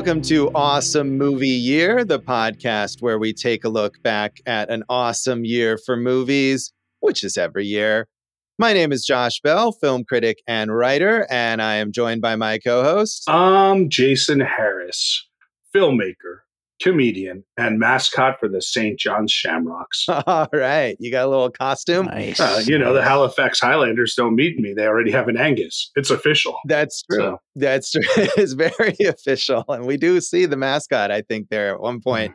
[0.00, 4.82] Welcome to Awesome Movie Year, the podcast where we take a look back at an
[4.88, 8.08] awesome year for movies, which is every year.
[8.58, 12.56] My name is Josh Bell, film critic and writer, and I am joined by my
[12.56, 13.28] co host.
[13.28, 15.28] I'm Jason Harris,
[15.76, 16.44] filmmaker,
[16.80, 18.98] comedian, and mascot for the St.
[18.98, 20.06] John's Shamrocks.
[20.26, 20.96] All right.
[20.98, 22.06] You got a little costume?
[22.06, 22.40] Nice.
[22.40, 24.72] Uh, you know, the Halifax Highlanders don't meet me.
[24.74, 25.90] They already have an Angus.
[25.96, 26.56] It's official.
[26.66, 27.18] That's true.
[27.18, 28.02] So- That's true.
[28.16, 29.64] It's very official.
[29.68, 32.34] And we do see the mascot, I think, there at one point.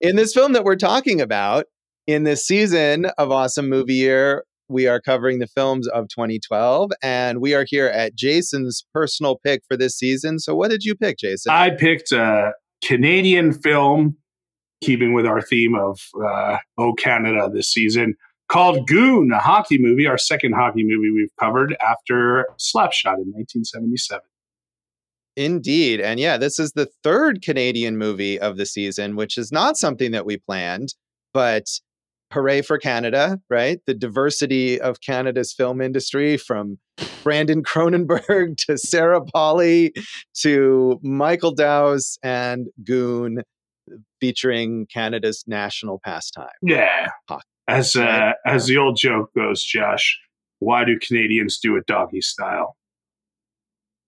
[0.00, 1.66] In this film that we're talking about,
[2.06, 6.90] in this season of Awesome Movie Year, we are covering the films of 2012.
[7.02, 10.38] And we are here at Jason's personal pick for this season.
[10.38, 11.52] So, what did you pick, Jason?
[11.52, 12.52] I picked a
[12.84, 14.16] Canadian film,
[14.82, 18.14] keeping with our theme of uh, Oh Canada this season,
[18.48, 24.20] called Goon, a hockey movie, our second hockey movie we've covered after Slapshot in 1977.
[25.36, 26.00] Indeed.
[26.00, 30.10] And yeah, this is the third Canadian movie of the season, which is not something
[30.10, 30.94] that we planned,
[31.32, 31.66] but
[32.32, 33.80] hooray for Canada, right?
[33.86, 36.78] The diversity of Canada's film industry from
[37.22, 39.92] Brandon Cronenberg to Sarah Polley
[40.40, 43.42] to Michael Dowse and Goon
[44.20, 46.48] featuring Canada's national pastime.
[46.62, 47.08] Yeah.
[47.28, 50.18] Hockey, As, uh, as the old joke goes, Josh,
[50.60, 52.76] why do Canadians do it doggy style?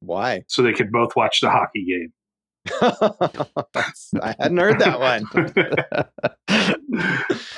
[0.01, 0.45] Why?
[0.49, 2.13] So they could both watch the hockey game.
[4.23, 5.27] I hadn't heard that one.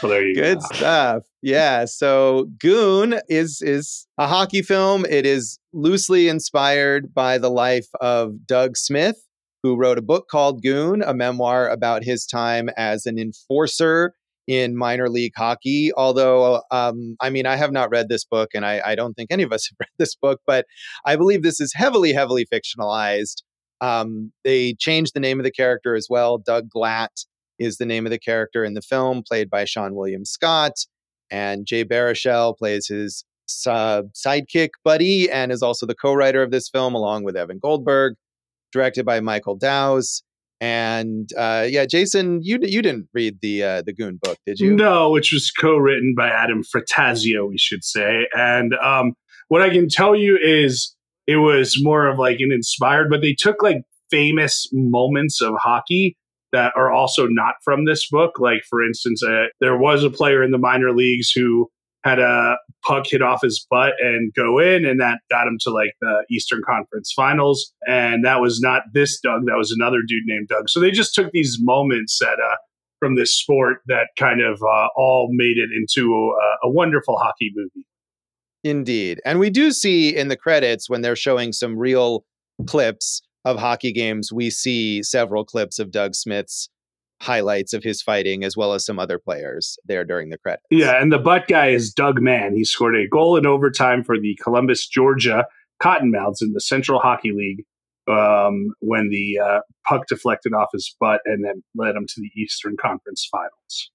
[0.09, 0.67] there you Good go.
[0.75, 1.23] stuff.
[1.43, 1.85] Yeah.
[1.85, 5.05] So Goon is is a hockey film.
[5.09, 9.17] It is loosely inspired by the life of Doug Smith,
[9.63, 14.15] who wrote a book called Goon, a memoir about his time as an enforcer
[14.47, 15.91] in minor league hockey.
[15.97, 19.31] Although, um, I mean, I have not read this book, and I, I don't think
[19.31, 20.67] any of us have read this book, but
[21.05, 23.43] I believe this is heavily, heavily fictionalized.
[23.81, 26.39] Um, they changed the name of the character as well.
[26.39, 27.27] Doug Glatt
[27.59, 30.73] is the name of the character in the film, played by Seann William Scott.
[31.31, 36.69] And Jay Baruchel plays his sidekick buddy and is also the co writer of this
[36.69, 38.15] film, along with Evan Goldberg,
[38.73, 40.23] directed by Michael Dowse.
[40.61, 44.75] And uh, yeah, Jason, you you didn't read the uh, the Goon book, did you?
[44.75, 48.27] No, which was co-written by Adam Frattasio, we should say.
[48.35, 49.15] And um,
[49.49, 50.95] what I can tell you is
[51.27, 56.17] it was more of like an inspired, but they took like famous moments of hockey
[56.53, 58.39] that are also not from this book.
[58.39, 61.69] Like for instance, uh, there was a player in the minor leagues who
[62.05, 65.71] had a puck hit off his butt and go in, and that got him to
[65.71, 67.73] like the Eastern Conference Finals.
[67.89, 70.69] And that was not this Doug; that was another dude named Doug.
[70.69, 72.57] So they just took these moments that uh,
[73.01, 77.53] from this sport that kind of uh, all made it into a, a wonderful hockey
[77.55, 77.87] movie.
[78.65, 79.21] Indeed.
[79.25, 82.25] And we do see in the credits when they're showing some real
[82.67, 86.69] clips of hockey games, we see several clips of Doug Smith's
[87.23, 90.65] highlights of his fighting as well as some other players there during the credits.
[90.71, 92.55] Yeah, and the butt guy is Doug Mann.
[92.55, 95.47] He scored a goal in overtime for the Columbus, Georgia
[95.83, 97.65] Cottonmouths in the Central Hockey League
[98.09, 102.31] um, when the uh, puck deflected off his butt and then led him to the
[102.41, 103.91] Eastern Conference Finals.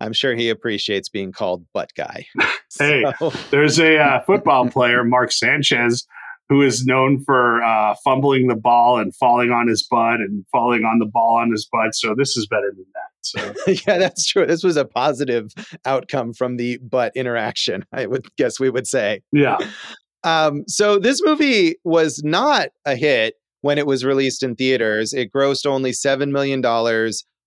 [0.00, 2.26] I'm sure he appreciates being called butt guy.
[2.78, 3.04] Hey.
[3.18, 6.06] So- There's a uh, football player, Mark Sanchez,
[6.50, 10.82] who is known for uh, fumbling the ball and falling on his butt and falling
[10.84, 11.94] on the ball on his butt.
[11.94, 13.10] So this is better than that.
[13.22, 13.54] So
[13.86, 14.44] yeah, that's true.
[14.46, 15.52] This was a positive
[15.86, 19.22] outcome from the butt interaction, I would guess we would say.
[19.32, 19.58] yeah,
[20.24, 25.12] Um, so this movie was not a hit when it was released in theaters.
[25.12, 26.64] It grossed only $7 million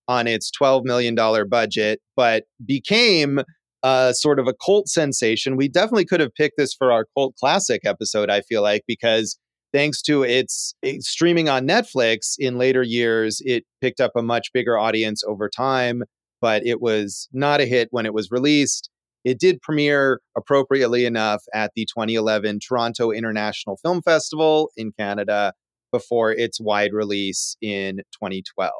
[0.07, 1.15] on its $12 million
[1.49, 3.41] budget, but became
[3.83, 5.57] a sort of a cult sensation.
[5.57, 9.37] We definitely could have picked this for our cult classic episode, I feel like, because
[9.73, 14.47] thanks to its eh, streaming on Netflix in later years, it picked up a much
[14.53, 16.03] bigger audience over time,
[16.39, 18.89] but it was not a hit when it was released.
[19.25, 25.53] It did premiere appropriately enough at the 2011 Toronto International Film Festival in Canada
[25.91, 28.71] before its wide release in 2012.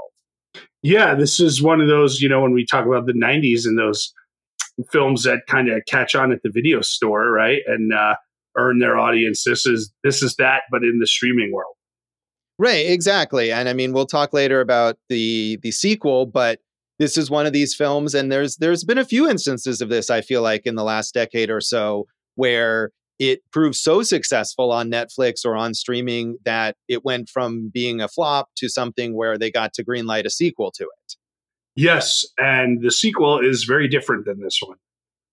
[0.81, 1.15] yeah.
[1.15, 4.13] This is one of those, you know, when we talk about the '90s and those
[4.91, 8.15] films that kind of catch on at the video store, right, and uh,
[8.57, 9.43] earn their audience.
[9.45, 11.75] This is this is that, but in the streaming world.
[12.59, 13.51] Right, exactly.
[13.51, 16.59] And I mean, we'll talk later about the the sequel, but
[16.99, 20.09] this is one of these films and there's there's been a few instances of this
[20.09, 22.05] I feel like in the last decade or so
[22.35, 28.01] where it proved so successful on Netflix or on streaming that it went from being
[28.01, 31.15] a flop to something where they got to greenlight a sequel to it.
[31.75, 34.77] Yes, and the sequel is very different than this one.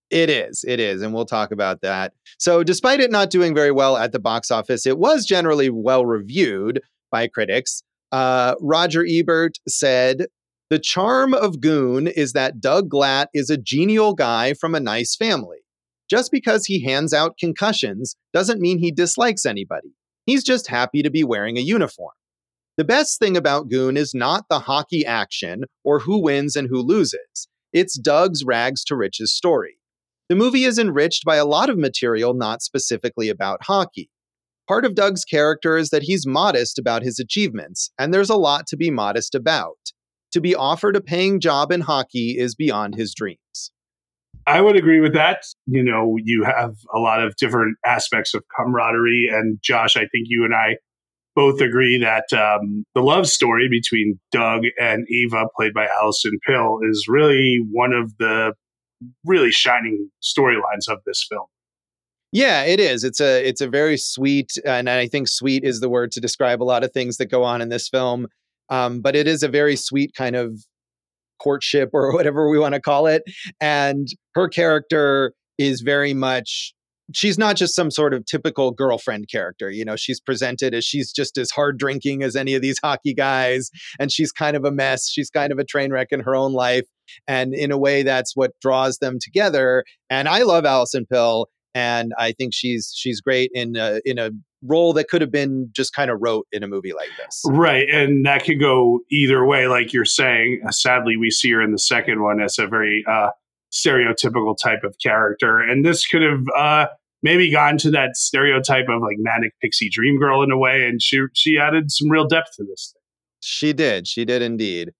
[0.09, 0.65] It is.
[0.67, 1.01] It is.
[1.01, 2.13] And we'll talk about that.
[2.37, 6.05] So, despite it not doing very well at the box office, it was generally well
[6.05, 7.83] reviewed by critics.
[8.11, 10.25] Uh, Roger Ebert said,
[10.69, 15.15] The charm of Goon is that Doug Glatt is a genial guy from a nice
[15.15, 15.59] family.
[16.09, 19.93] Just because he hands out concussions doesn't mean he dislikes anybody.
[20.25, 22.11] He's just happy to be wearing a uniform.
[22.77, 26.81] The best thing about Goon is not the hockey action or who wins and who
[26.81, 27.47] loses.
[27.73, 29.77] It's Doug's rags to riches story.
[30.29, 34.09] The movie is enriched by a lot of material not specifically about hockey.
[34.67, 38.67] Part of Doug's character is that he's modest about his achievements, and there's a lot
[38.67, 39.77] to be modest about.
[40.31, 43.71] To be offered a paying job in hockey is beyond his dreams.
[44.47, 45.43] I would agree with that.
[45.67, 49.29] You know, you have a lot of different aspects of camaraderie.
[49.31, 50.77] And Josh, I think you and I
[51.41, 56.77] both agree that um, the love story between Doug and Eva, played by Alison Pill,
[56.87, 58.53] is really one of the
[59.25, 61.47] really shining storylines of this film.
[62.31, 63.03] Yeah, it is.
[63.03, 66.61] It's a it's a very sweet, and I think sweet is the word to describe
[66.61, 68.27] a lot of things that go on in this film.
[68.69, 70.63] Um, but it is a very sweet kind of
[71.41, 73.23] courtship or whatever we want to call it.
[73.59, 76.75] And her character is very much
[77.13, 79.69] she's not just some sort of typical girlfriend character.
[79.69, 83.13] You know, she's presented as she's just as hard drinking as any of these hockey
[83.13, 83.69] guys,
[83.99, 85.09] and she's kind of a mess.
[85.09, 86.85] She's kind of a train wreck in her own life.
[87.27, 89.83] And in a way, that's what draws them together.
[90.09, 94.31] And I love Alison Pill, and I think she's she's great in a, in a
[94.63, 97.41] role that could have been just kind of wrote in a movie like this.
[97.45, 100.61] Right, and that could go either way, like you're saying.
[100.65, 103.29] Uh, sadly, we see her in the second one as a very uh,
[103.73, 106.43] stereotypical type of character, and this could have.
[106.55, 106.87] Uh,
[107.23, 111.01] maybe gotten to that stereotype of like manic pixie dream girl in a way and
[111.01, 113.01] she she added some real depth to this thing
[113.41, 114.91] she did she did indeed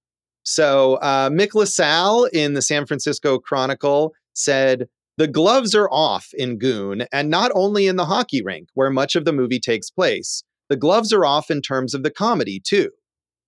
[0.43, 4.87] so uh, mick lasalle in the san francisco chronicle said
[5.17, 9.15] the gloves are off in Goon, and not only in the hockey rink, where much
[9.15, 10.43] of the movie takes place.
[10.69, 12.89] The gloves are off in terms of the comedy, too.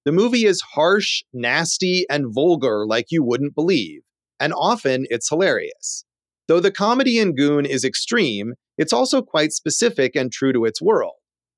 [0.05, 4.01] The movie is harsh, nasty, and vulgar like you wouldn't believe,
[4.39, 6.05] and often it's hilarious.
[6.47, 10.81] Though the comedy in Goon is extreme, it's also quite specific and true to its
[10.81, 11.15] world.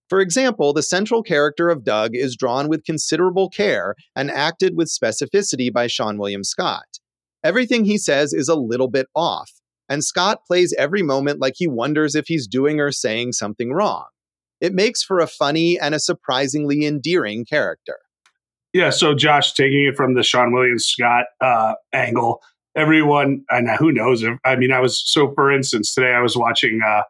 [0.10, 4.92] For example, the central character of Doug is drawn with considerable care and acted with
[4.92, 7.00] specificity by Seann William Scott.
[7.44, 9.52] Everything he says is a little bit off,
[9.90, 14.06] and Scott plays every moment like he wonders if he's doing or saying something wrong.
[14.62, 17.98] It makes for a funny and a surprisingly endearing character.
[18.74, 22.42] Yeah, so Josh, taking it from the Seann William Scott uh, angle,
[22.76, 24.24] everyone, and who knows?
[24.24, 25.34] If, I mean, I was so.
[25.34, 27.04] For instance, today I was watching uh,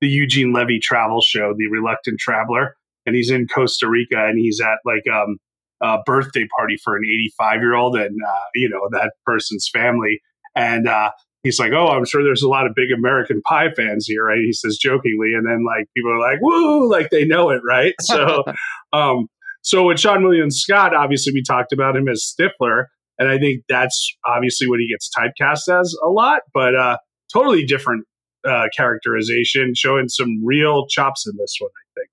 [0.00, 2.76] the Eugene Levy travel show, The Reluctant Traveler,
[3.06, 5.38] and he's in Costa Rica, and he's at like um,
[5.82, 10.20] a birthday party for an 85 year old, and uh, you know that person's family,
[10.54, 11.10] and uh,
[11.42, 14.38] he's like, "Oh, I'm sure there's a lot of big American Pie fans here," right?
[14.38, 17.94] He says jokingly, and then like people are like, "Woo!" Like they know it, right?
[18.00, 18.44] So,
[18.92, 19.28] um,
[19.62, 22.86] so with Seann William Scott, obviously we talked about him as Stifler,
[23.22, 26.96] and I think that's obviously what he gets typecast as a lot, but uh,
[27.32, 28.04] totally different
[28.44, 32.08] uh, characterization, showing some real chops in this one, I think.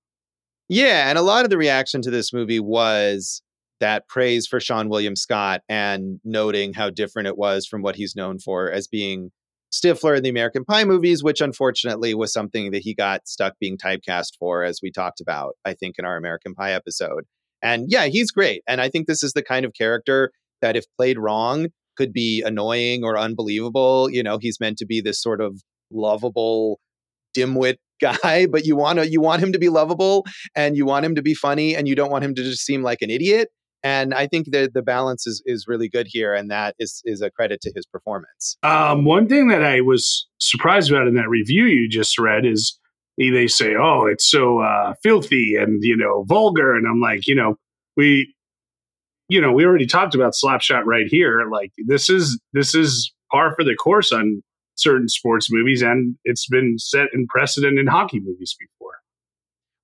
[0.68, 3.42] Yeah, and a lot of the reaction to this movie was
[3.80, 8.14] that praise for Seann William Scott and noting how different it was from what he's
[8.14, 9.32] known for as being
[9.72, 13.76] Stifler in the American Pie movies, which unfortunately was something that he got stuck being
[13.76, 17.24] typecast for, as we talked about, I think, in our American Pie episode.
[17.62, 18.62] And yeah, he's great.
[18.68, 20.30] And I think this is the kind of character
[20.62, 24.08] that, if played wrong, could be annoying or unbelievable.
[24.10, 26.80] You know, he's meant to be this sort of lovable
[27.36, 30.24] dimwit guy, but you want to you want him to be lovable
[30.54, 32.82] and you want him to be funny and you don't want him to just seem
[32.82, 33.48] like an idiot.
[33.82, 37.22] And I think that the balance is, is really good here, and that is is
[37.22, 38.58] a credit to his performance.
[38.62, 42.78] Um, one thing that I was surprised about in that review you just read is
[43.16, 47.34] they say, "Oh, it's so uh, filthy and you know vulgar," and I'm like, you
[47.34, 47.56] know,
[47.96, 48.34] we,
[49.30, 51.48] you know, we already talked about Slapshot right here.
[51.50, 54.42] Like this is this is par for the course on
[54.74, 58.94] certain sports movies, and it's been set in precedent in hockey movies before.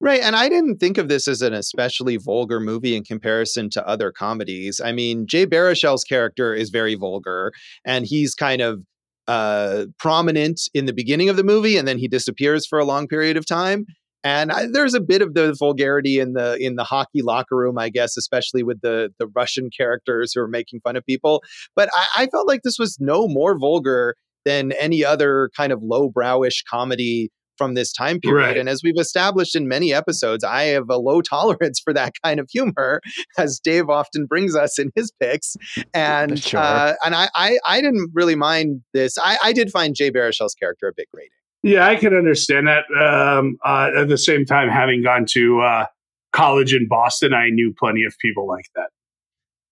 [0.01, 0.21] Right.
[0.21, 4.13] And I didn't think of this as an especially vulgar movie in comparison to other
[4.13, 4.79] comedies.
[4.85, 7.51] I mean, Jay Baruchel's character is very vulgar
[7.87, 8.83] and he's kind of
[9.27, 13.09] uh, prominent in the beginning of the movie and then he disappears for a long
[13.09, 13.87] period of time.
[14.27, 17.79] And I, there's a bit of the vulgarity in the in the hockey locker room,
[17.79, 21.45] I guess, especially with the the Russian characters who are making fun of people.
[21.77, 25.81] But I, I felt like this was no more vulgar than any other kind of
[25.81, 28.47] lowbrowish comedy from this time period.
[28.47, 28.57] Right.
[28.57, 32.41] And as we've established in many episodes, I have a low tolerance for that kind
[32.41, 33.01] of humor,
[33.39, 35.57] as Dave often brings us in his picks.
[35.95, 36.59] And sure.
[36.59, 39.17] uh, and I, I, I didn't really mind this.
[39.19, 41.31] I, I did find Jay Baruchel's character a bit grating.
[41.67, 42.85] Yeah, I can understand that.
[42.97, 45.87] Um, uh, at the same time, having gone to uh,
[46.33, 48.91] college in Boston, I knew plenty of people like that.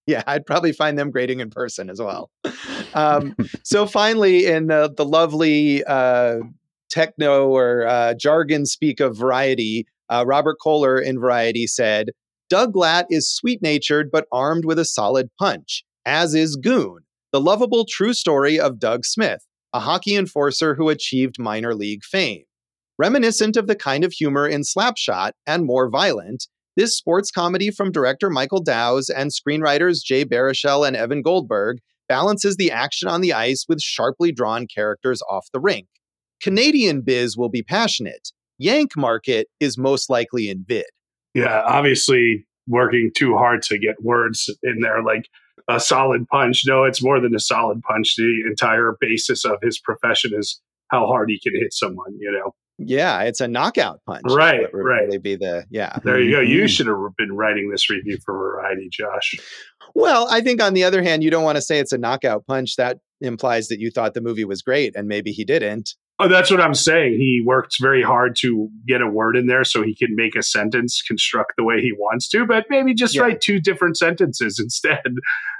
[0.04, 2.32] Yeah, I'd probably find them grading in person as well.
[2.94, 6.40] Um, so finally, in the, the lovely uh,
[6.90, 12.08] techno or uh, jargon speak of Variety, uh, Robert Koehler in Variety said,
[12.50, 17.40] Doug Glatt is sweet natured but armed with a solid punch, as is Goon, the
[17.40, 22.44] lovable true story of Doug Smith, a hockey enforcer who achieved minor league fame.
[22.96, 27.90] Reminiscent of the kind of humor in Slapshot and more violent, this sports comedy from
[27.90, 31.78] director Michael Dowse and screenwriters Jay Baruchel and Evan Goldberg
[32.08, 35.88] balances the action on the ice with sharply drawn characters off the rink.
[36.40, 38.30] Canadian biz will be passionate.
[38.58, 40.84] Yank market is most likely in vid.
[41.34, 45.28] Yeah, obviously working too hard to get words in there like
[45.68, 46.64] a solid punch.
[46.66, 48.14] No, it's more than a solid punch.
[48.16, 52.52] The entire basis of his profession is how hard he can hit someone, you know.
[52.78, 54.24] Yeah, it's a knockout punch.
[54.28, 55.04] Right, would right.
[55.04, 55.96] Really be the yeah.
[56.02, 56.40] There you go.
[56.40, 56.66] You mm-hmm.
[56.66, 59.36] should have been writing this review for Variety, Josh.
[59.94, 62.44] Well, I think on the other hand, you don't want to say it's a knockout
[62.46, 62.74] punch.
[62.76, 65.94] That implies that you thought the movie was great, and maybe he didn't.
[66.20, 67.14] Oh, that's what I'm saying.
[67.14, 70.44] He worked very hard to get a word in there so he can make a
[70.44, 73.22] sentence construct the way he wants to, but maybe just yeah.
[73.22, 75.02] write two different sentences instead.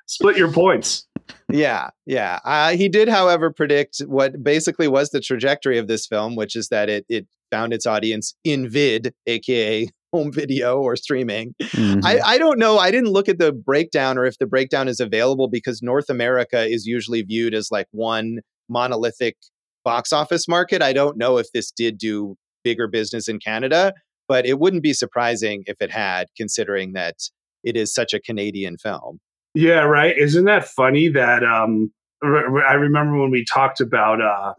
[0.06, 1.06] Split your points.
[1.50, 2.38] yeah, yeah.
[2.44, 6.68] Uh, he did, however, predict what basically was the trajectory of this film, which is
[6.68, 11.54] that it it found its audience in vid, aka home video or streaming.
[11.60, 12.06] Mm-hmm.
[12.06, 12.78] I, I don't know.
[12.78, 16.64] I didn't look at the breakdown or if the breakdown is available because North America
[16.64, 19.36] is usually viewed as like one monolithic
[19.84, 20.82] box office market.
[20.82, 23.92] I don't know if this did do bigger business in Canada,
[24.26, 27.16] but it wouldn't be surprising if it had, considering that
[27.62, 29.20] it is such a Canadian film.
[29.54, 30.16] Yeah, right.
[30.16, 34.54] Isn't that funny that um I remember when we talked about uh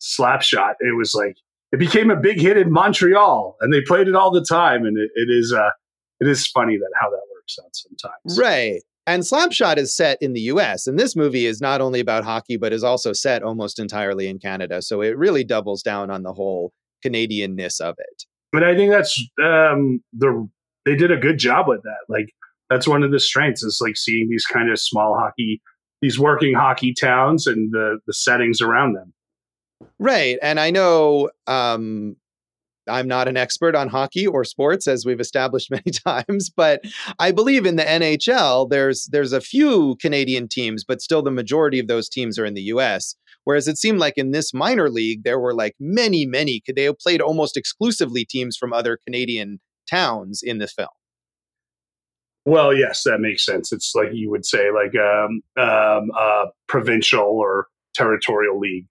[0.00, 1.36] Slapshot, it was like
[1.72, 4.96] it became a big hit in Montreal and they played it all the time and
[4.96, 5.70] it, it is uh
[6.20, 8.38] it is funny that how that works out sometimes.
[8.38, 8.80] Right.
[9.06, 10.86] And Slapshot is set in the US.
[10.86, 14.38] And this movie is not only about hockey, but is also set almost entirely in
[14.38, 14.82] Canada.
[14.82, 16.72] So it really doubles down on the whole
[17.04, 18.24] Canadianness of it.
[18.52, 20.48] But I think that's um, the
[20.84, 21.98] they did a good job with that.
[22.08, 22.32] Like
[22.68, 25.62] that's one of the strengths is like seeing these kind of small hockey,
[26.02, 29.12] these working hockey towns and the the settings around them.
[29.98, 30.38] Right.
[30.42, 32.16] And I know um,
[32.88, 36.82] I'm not an expert on hockey or sports, as we've established many times, but
[37.18, 41.78] I believe in the NHL, there's there's a few Canadian teams, but still the majority
[41.78, 43.14] of those teams are in the US.
[43.44, 47.22] Whereas it seemed like in this minor league, there were like many, many, they played
[47.22, 50.88] almost exclusively teams from other Canadian towns in this film.
[52.46, 53.72] Well, yes, that makes sense.
[53.72, 58.86] It's like you would say, like um, um, uh, provincial or territorial league.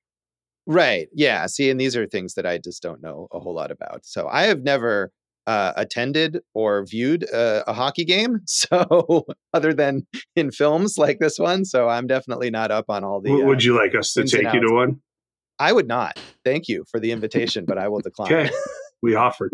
[0.69, 1.07] Right.
[1.13, 1.47] Yeah.
[1.47, 4.05] See, and these are things that I just don't know a whole lot about.
[4.05, 5.11] So I have never
[5.47, 8.41] uh, attended or viewed a, a, hockey game.
[8.45, 13.19] So other than in films like this one, so I'm definitely not up on all
[13.19, 13.31] the.
[13.31, 15.01] Uh, would you like us to take you to one?
[15.57, 16.19] I would not.
[16.45, 18.31] Thank you for the invitation, but I will decline.
[18.31, 18.51] Okay,
[19.01, 19.51] we offered.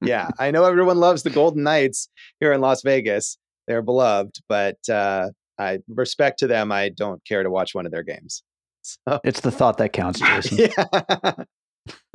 [0.00, 2.08] yeah, I know everyone loves the Golden Knights
[2.38, 3.36] here in Las Vegas.
[3.66, 6.70] They're beloved, but uh, I respect to them.
[6.70, 8.44] I don't care to watch one of their games.
[9.08, 9.20] So.
[9.24, 10.70] It's the thought that counts, Jason.
[10.76, 11.34] yeah.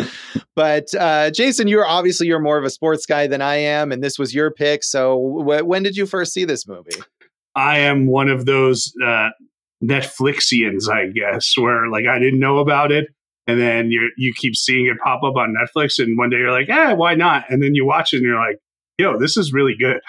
[0.55, 4.03] but uh, Jason, you're obviously you're more of a sports guy than I am, and
[4.03, 4.83] this was your pick.
[4.83, 7.01] So w- when did you first see this movie?
[7.55, 9.29] I am one of those uh,
[9.83, 13.07] Netflixians, I guess, where like I didn't know about it,
[13.47, 16.51] and then you you keep seeing it pop up on Netflix, and one day you're
[16.51, 17.45] like, eh, why not?
[17.49, 18.59] And then you watch it, and you're like,
[18.97, 20.01] yo, this is really good.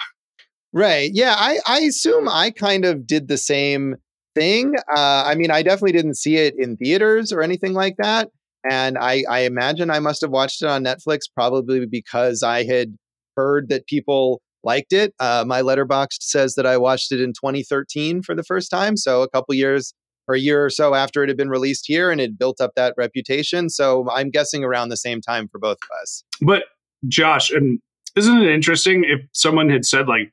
[0.73, 1.11] Right.
[1.13, 1.35] Yeah.
[1.37, 3.95] I, I assume I kind of did the same
[4.35, 4.73] thing.
[4.89, 8.29] Uh, I mean, I definitely didn't see it in theaters or anything like that.
[8.69, 12.95] And I, I imagine I must have watched it on Netflix probably because I had
[13.35, 15.13] heard that people liked it.
[15.19, 18.95] Uh, my Letterboxd says that I watched it in 2013 for the first time.
[18.97, 19.93] So a couple years
[20.27, 22.73] or a year or so after it had been released here and it built up
[22.75, 23.69] that reputation.
[23.69, 26.23] So I'm guessing around the same time for both of us.
[26.41, 26.63] But
[27.07, 27.79] Josh, and
[28.15, 30.31] isn't it interesting if someone had said like,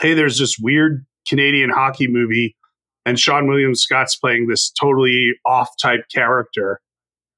[0.00, 2.56] hey, there's this weird Canadian hockey movie
[3.10, 6.80] and Seann William Scott's playing this totally off type character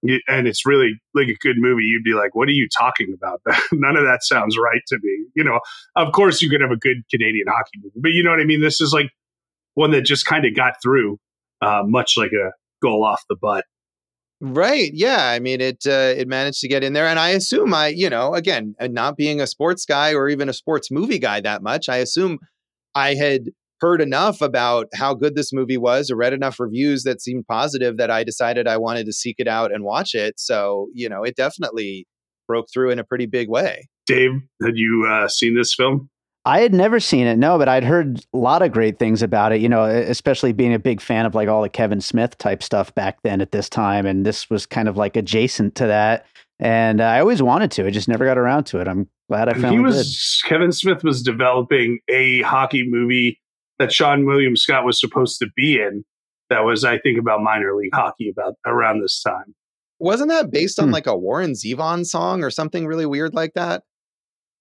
[0.03, 3.41] and it's really like a good movie you'd be like what are you talking about?
[3.73, 5.61] None of that sounds right to me you know?
[5.97, 8.45] Of course you could have a good canadian hockey movie but you know what i
[8.45, 8.61] mean?
[8.61, 9.11] This is like
[9.75, 11.19] one that just kind of got through
[11.63, 12.51] uh, much like a
[12.83, 13.65] goal off the butt.
[14.43, 17.73] Right yeah i mean it uh, it managed to get in there and i assume
[17.73, 21.41] i you know again not being a sports guy or even a sports movie guy
[21.41, 22.41] that much i assume
[22.97, 23.53] i had
[23.83, 27.97] heard enough about how good this movie was or read enough reviews that seemed positive
[27.97, 30.39] that I decided I wanted to seek it out and watch it.
[30.39, 32.07] So, you know, it definitely
[32.47, 33.89] broke through in a pretty big way.
[34.07, 34.31] Dave,
[34.65, 36.09] had you uh, seen this film?
[36.45, 39.53] I had never seen it, no, but I'd heard a lot of great things about
[39.53, 42.63] it, you know, especially being a big fan of like all the Kevin Smith type
[42.63, 44.07] stuff back then at this time.
[44.07, 46.27] And this was kind of like adjacent to that.
[46.61, 48.87] And I always wanted to, I just never got around to it.
[48.87, 49.73] I'm glad I found it.
[49.73, 50.41] he was.
[50.47, 53.41] Kevin Smith was developing a hockey movie
[53.83, 56.05] that Seann William Scott was supposed to be in.
[56.51, 59.55] That was, I think, about minor league hockey about around this time.
[59.99, 60.93] Wasn't that based on hmm.
[60.93, 63.83] like a Warren Zevon song or something really weird like that?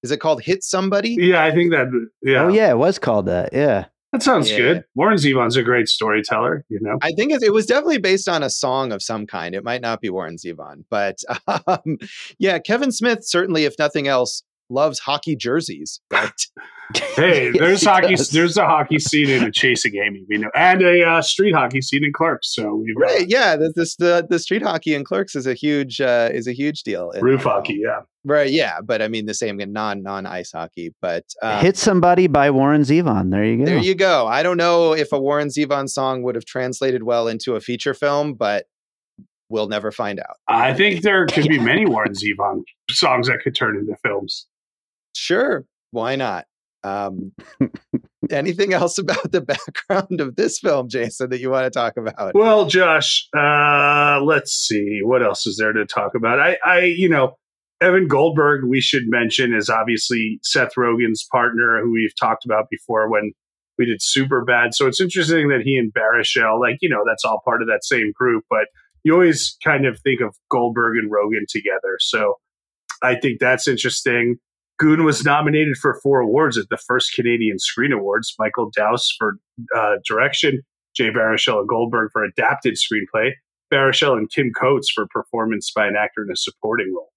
[0.03, 1.17] Is it called Hit Somebody?
[1.19, 1.87] Yeah, I think that.
[2.23, 2.43] Yeah.
[2.43, 3.49] Oh, yeah, it was called that.
[3.53, 3.85] Yeah.
[4.11, 4.57] That sounds yeah.
[4.57, 4.85] good.
[4.95, 6.97] Warren Zevon's a great storyteller, you know.
[7.01, 9.55] I think it, it, was definitely based on a song of some kind.
[9.55, 11.19] It might not be Warren Zevon, but
[11.67, 11.97] um,
[12.37, 15.99] yeah, Kevin Smith certainly, if nothing else, loves hockey jerseys.
[16.11, 16.31] Right?
[17.15, 18.15] hey, there's hockey.
[18.15, 18.29] Does.
[18.29, 21.81] There's a hockey scene in a Chasing Amy, we know, and a uh, street hockey
[21.81, 22.53] scene in Clerks.
[22.53, 23.55] So we right, yeah.
[23.55, 27.11] This the the street hockey in Clerks is a huge uh, is a huge deal.
[27.21, 28.01] Roof hockey, yeah.
[28.23, 30.93] Right, yeah, but I mean the same non non ice hockey.
[31.01, 33.31] But um, hit somebody by Warren Zevon.
[33.31, 33.65] There you go.
[33.65, 34.27] There you go.
[34.27, 37.93] I don't know if a Warren Zevon song would have translated well into a feature
[37.93, 38.65] film, but
[39.49, 40.37] we'll never find out.
[40.47, 44.47] I think there could be many Warren Zevon songs that could turn into films.
[45.15, 46.45] Sure, why not?
[46.83, 47.33] Um,
[48.29, 49.41] anything else about the
[49.89, 52.33] background of this film, Jason, that you want to talk about?
[52.33, 54.99] Well, Josh, uh, let's see.
[55.03, 56.39] What else is there to talk about?
[56.39, 57.35] I, I, you know,
[57.81, 63.09] Evan Goldberg, we should mention, is obviously Seth Rogen's partner, who we've talked about before
[63.09, 63.31] when
[63.77, 64.73] we did Superbad.
[64.73, 67.83] So it's interesting that he and Baruchel, like, you know, that's all part of that
[67.83, 68.67] same group, but
[69.03, 71.97] you always kind of think of Goldberg and Rogen together.
[71.99, 72.35] So
[73.01, 74.37] I think that's interesting.
[74.81, 78.33] Goon was nominated for four awards at the first Canadian Screen Awards.
[78.39, 79.35] Michael Dowse for
[79.75, 80.63] uh, direction,
[80.95, 83.33] Jay Baruchel and Goldberg for adapted screenplay,
[83.71, 87.11] Baruchel and Kim Coates for performance by an actor in a supporting role.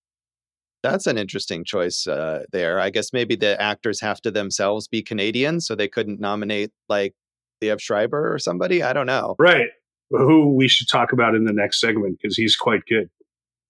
[0.83, 2.79] That's an interesting choice uh, there.
[2.79, 7.14] I guess maybe the actors have to themselves be Canadian, so they couldn't nominate like
[7.62, 8.83] Liev Schreiber or somebody.
[8.83, 9.37] I don't know.
[9.38, 9.68] Right.
[10.11, 13.09] Who we should talk about in the next segment because he's quite good.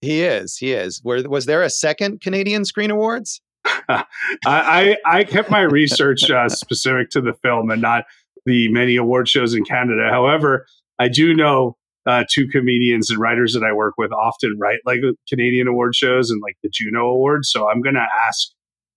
[0.01, 0.57] He is.
[0.57, 1.01] He is.
[1.01, 3.39] Were, was there a second Canadian Screen Awards?
[4.45, 8.05] I, I kept my research uh, specific to the film and not
[8.45, 10.09] the many award shows in Canada.
[10.09, 10.65] However,
[10.99, 14.99] I do know uh, two comedians and writers that I work with often write like
[15.27, 17.49] Canadian award shows and like the Juno Awards.
[17.51, 18.49] So I'm going to ask,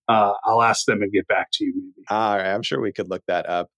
[0.09, 1.73] uh, I'll ask them and get back to you.
[1.75, 2.05] Maybe.
[2.11, 3.69] All right, I'm sure we could look that up.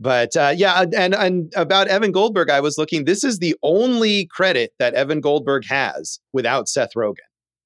[0.00, 3.04] But uh, yeah, and and about Evan Goldberg, I was looking.
[3.04, 7.16] This is the only credit that Evan Goldberg has without Seth Rogen.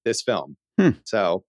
[0.07, 0.57] This film.
[0.81, 0.91] Hmm.
[1.05, 1.45] So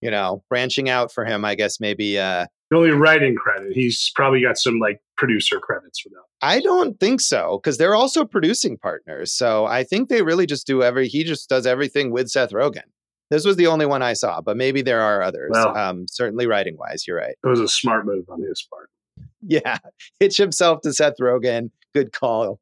[0.00, 3.72] you know, branching out for him, I guess maybe uh the only writing credit.
[3.72, 6.22] He's probably got some like producer credits for that.
[6.42, 9.32] I don't think so because they're also producing partners.
[9.32, 11.08] So I think they really just do every.
[11.08, 12.82] He just does everything with Seth Rogen.
[13.30, 15.50] This was the only one I saw, but maybe there are others.
[15.52, 17.36] Well, um, certainly writing wise, you're right.
[17.42, 18.90] It was a smart move on his part.
[19.40, 19.78] Yeah,
[20.18, 21.70] hitch himself to Seth Rogen.
[21.94, 22.58] Good call.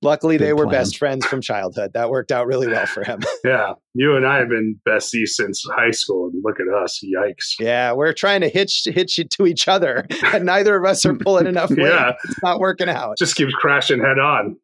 [0.00, 0.80] Luckily, Good they were plan.
[0.80, 1.92] best friends from childhood.
[1.94, 3.20] That worked out really well for him.
[3.44, 3.72] yeah.
[3.94, 6.30] You and I have been besties since high school.
[6.32, 7.02] And look at us.
[7.04, 7.54] Yikes.
[7.58, 7.92] Yeah.
[7.92, 10.06] We're trying to hitch, hitch it to each other.
[10.32, 11.78] And neither of us are pulling enough weight.
[11.80, 12.12] yeah.
[12.24, 13.16] It's not working out.
[13.18, 14.56] Just keeps crashing head on.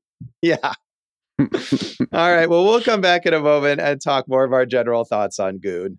[0.42, 0.56] Yeah.
[1.40, 1.46] All
[2.12, 2.48] right.
[2.48, 5.58] Well, we'll come back in a moment and talk more of our general thoughts on
[5.58, 5.98] Goon.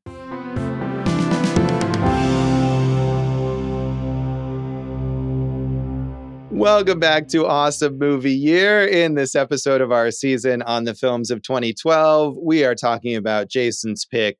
[6.55, 8.87] Welcome back to Awesome Movie Year.
[8.87, 13.49] In this episode of our season on the films of 2012, we are talking about
[13.49, 14.37] Jason's pick,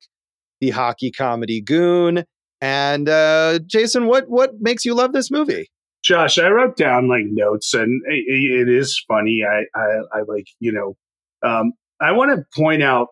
[0.62, 2.24] the hockey comedy Goon.
[2.62, 5.70] And uh, Jason, what what makes you love this movie?
[6.04, 9.44] Josh, I wrote down like notes, and it, it is funny.
[9.44, 10.96] I, I, I like you know,
[11.48, 13.10] um, I want to point out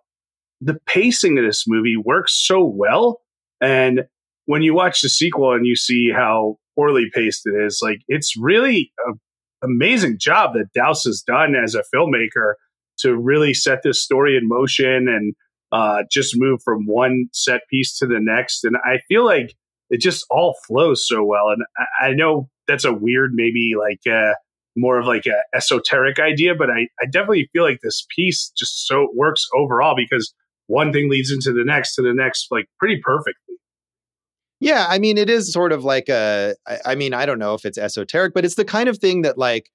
[0.62, 3.20] the pacing of this movie works so well,
[3.60, 4.06] and
[4.46, 7.80] when you watch the sequel and you see how poorly paced it is.
[7.82, 9.20] Like it's really an
[9.64, 12.54] amazing job that Dowse has done as a filmmaker
[13.00, 15.34] to really set this story in motion and
[15.72, 18.64] uh, just move from one set piece to the next.
[18.64, 19.56] And I feel like
[19.90, 21.50] it just all flows so well.
[21.50, 24.34] And I, I know that's a weird, maybe like uh,
[24.76, 28.88] more of like a esoteric idea, but I, I definitely feel like this piece just
[28.88, 30.34] so works overall because
[30.68, 33.56] one thing leads into the next to the next, like pretty perfectly.
[34.64, 36.56] Yeah, I mean, it is sort of like a.
[36.86, 39.38] I mean, I don't know if it's esoteric, but it's the kind of thing that,
[39.38, 39.70] like,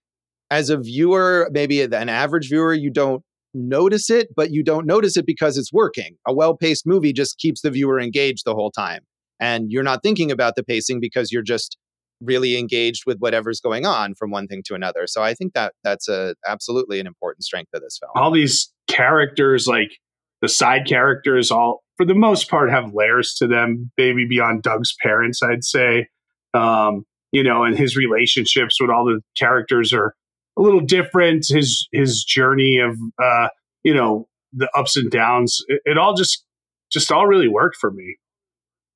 [0.50, 3.22] as a viewer, maybe an average viewer, you don't
[3.52, 6.16] notice it, but you don't notice it because it's working.
[6.26, 9.02] A well paced movie just keeps the viewer engaged the whole time.
[9.38, 11.76] And you're not thinking about the pacing because you're just
[12.22, 15.06] really engaged with whatever's going on from one thing to another.
[15.06, 18.12] So I think that that's a absolutely an important strength of this film.
[18.16, 19.98] All these characters, like
[20.40, 24.94] the side characters, all for the most part have layers to them maybe beyond doug's
[25.02, 26.08] parents i'd say
[26.54, 30.14] Um, you know, and his relationships with all the characters are
[30.58, 31.44] a little different.
[31.46, 33.48] His his journey of uh,
[33.82, 35.62] you know the ups and downs.
[35.68, 36.46] It, it all just
[36.90, 38.16] just all really worked for me.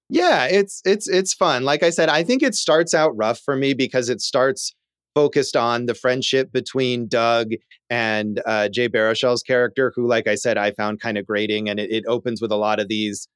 [0.08, 1.62] Yeah, it's it's it's fun.
[1.62, 4.74] Like I said, I think it starts out rough for me because it starts
[5.14, 7.50] focused on the friendship between Doug
[7.90, 11.78] and uh, Jay Baruchel's character, who, like I said, I found kind of grating, and
[11.78, 13.28] it, it opens with a lot of these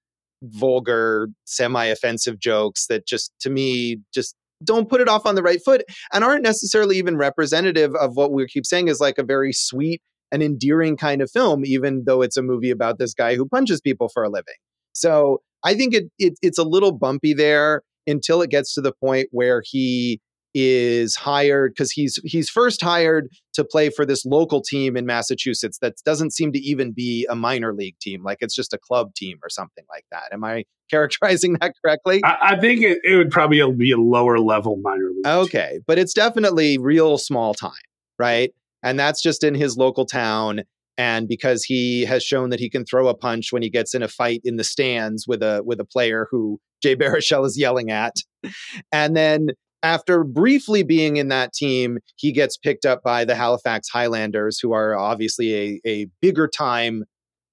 [0.42, 4.34] vulgar, semi-offensive jokes that just, to me, just
[4.64, 8.32] don't put it off on the right foot and aren't necessarily even representative of what
[8.32, 10.00] we keep saying is like a very sweet
[10.32, 13.80] and endearing kind of film, even though it's a movie about this guy who punches
[13.80, 14.54] people for a living.
[14.92, 18.92] So I think it, it it's a little bumpy there until it gets to the
[18.92, 20.20] point where he
[20.59, 25.79] is hired because he's he's first hired to play for this local team in Massachusetts
[25.83, 29.14] that doesn't seem to even be a minor league team, like it's just a club
[29.14, 30.33] team or something like that.
[30.33, 32.23] Am I characterizing that correctly?
[32.25, 35.27] I, I think it, it, would probably be a lower level minor league.
[35.27, 35.85] Okay, team.
[35.87, 37.73] but it's definitely real small time,
[38.19, 38.51] right?
[38.83, 40.62] And that's just in his local town.
[40.97, 44.03] And because he has shown that he can throw a punch when he gets in
[44.03, 47.90] a fight in the stands with a with a player who Jay Baruchel is yelling
[47.90, 48.14] at,
[48.92, 49.49] and then
[49.87, 54.72] after briefly being in that team, he gets picked up by the Halifax Highlanders, who
[54.72, 57.05] are obviously a, a bigger time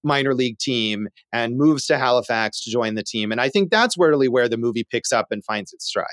[0.03, 3.31] minor league team, and moves to Halifax to join the team.
[3.31, 6.07] And I think that's really where the movie picks up and finds its stride.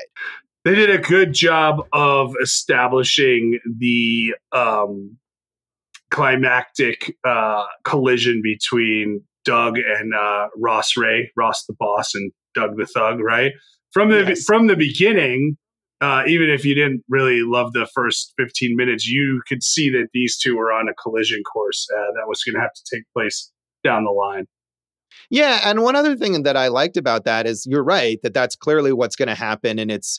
[0.64, 5.16] They did a good job of establishing the um,
[6.10, 12.86] climactic uh, collision between Doug and uh, Ross Rhea, Ross the boss, and Doug the
[12.86, 13.20] thug.
[13.20, 13.52] Right
[13.92, 14.44] from the yes.
[14.44, 15.56] from the beginning,
[16.00, 20.08] uh, even if you didn't really love the first 15 minutes, you could see that
[20.14, 23.04] these two were on a collision course uh, that was going to have to take
[23.14, 23.50] place
[23.84, 24.46] down the line.
[25.28, 28.56] Yeah, and one other thing that I liked about that is you're right that that's
[28.56, 30.18] clearly what's going to happen, and it's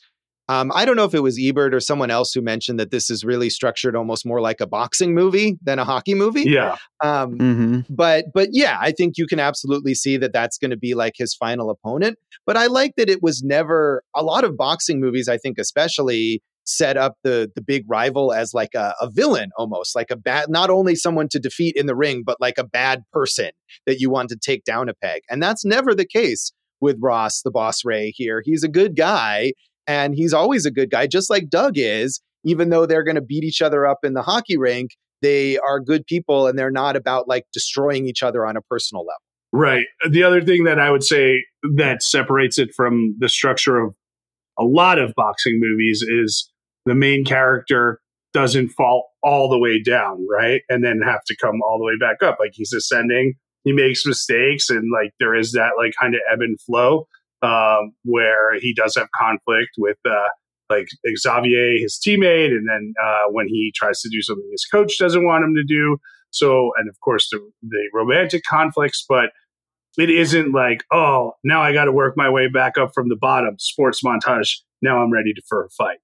[0.52, 3.10] um, I don't know if it was Ebert or someone else who mentioned that this
[3.10, 6.44] is really structured almost more like a boxing movie than a hockey movie.
[6.44, 6.76] Yeah.
[7.02, 7.80] Um, mm-hmm.
[7.90, 11.14] But but yeah, I think you can absolutely see that that's going to be like
[11.16, 12.20] his final opponent.
[12.46, 15.30] But I like that it was never a lot of boxing movies.
[15.30, 19.96] I think especially set up the the big rival as like a, a villain almost
[19.96, 23.04] like a bad not only someone to defeat in the ring but like a bad
[23.12, 23.50] person
[23.88, 27.42] that you want to take down a peg and that's never the case with Ross
[27.42, 29.54] the boss Rhea here he's a good guy
[29.88, 33.22] and he's always a good guy, just like Doug is, even though they're going to
[33.22, 34.91] beat each other up in the hockey rink.
[35.22, 39.06] They are good people and they're not about like destroying each other on a personal
[39.06, 39.22] level.
[39.54, 39.86] Right.
[40.04, 41.44] Uh, the other thing that I would say
[41.76, 43.96] that separates it from the structure of
[44.58, 46.52] a lot of boxing movies is
[46.86, 48.00] the main character
[48.34, 50.62] doesn't fall all the way down, right?
[50.70, 52.38] And then have to come all the way back up.
[52.39, 56.41] Like he's ascending, he makes mistakes, and like there is that like kind of ebb
[56.41, 57.08] and flow
[57.41, 60.30] um, where he does have conflict with uh,
[60.69, 64.97] like Xavier, his teammate, and then uh, when he tries to do something his coach
[64.97, 65.97] doesn't want him to do.
[66.30, 69.32] So, and of course the the romantic conflicts, but
[69.97, 73.17] it isn't like oh now I got to work my way back up from the
[73.17, 73.56] bottom.
[73.60, 74.58] Sports montage.
[74.82, 75.99] Now I'm ready to, for a fight.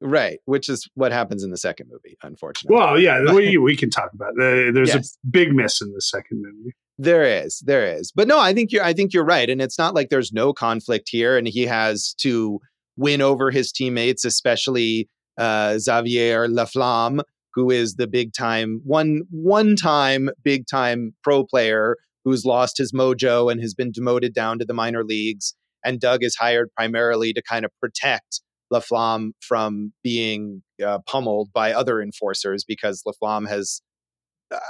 [0.00, 2.76] Right, which is what happens in the second movie, unfortunately.
[2.76, 4.72] Well, yeah, we, we can talk about it.
[4.72, 5.18] There's yes.
[5.24, 6.76] a big miss in the second movie.
[7.00, 9.78] There is, there is, but no, I think you're, I think you're right, and it's
[9.78, 12.58] not like there's no conflict here, and he has to
[12.96, 15.08] win over his teammates, especially
[15.38, 17.22] uh, Xavier Laflamme,
[17.54, 22.92] who is the big time one one time big time pro player who's lost his
[22.92, 27.32] mojo and has been demoted down to the minor leagues, and Doug is hired primarily
[27.32, 28.40] to kind of protect
[28.72, 33.82] Laflamme from being uh, pummeled by other enforcers because Laflamme has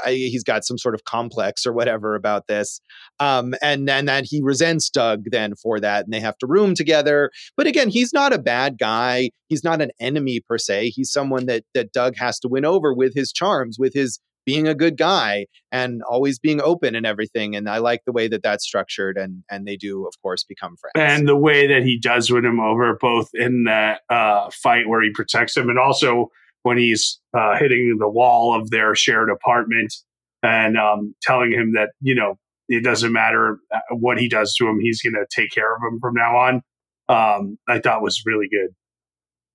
[0.04, 2.80] I, he's got some sort of complex or whatever about this.
[3.20, 6.74] Um, and then that he resents Doug then for that, and they have to room
[6.74, 7.30] together.
[7.56, 9.30] But again, he's not a bad guy.
[9.48, 10.90] He's not an enemy per se.
[10.90, 14.66] He's someone that that Doug has to win over with his charms, with his being
[14.66, 17.54] a good guy and always being open and everything.
[17.54, 20.76] And I like the way that that's structured, and and they do, of course, become
[20.76, 20.94] friends.
[20.96, 25.02] And the way that he does win him over, both in that uh, fight where
[25.02, 26.30] he protects him, and also
[26.62, 29.94] when he's uh, hitting the wall of their shared apartment
[30.42, 34.66] and um, telling him that you know it doesn't matter uh, what he does to
[34.66, 36.62] him, he's going to take care of him from now on.
[37.08, 38.74] Um, I thought was really good.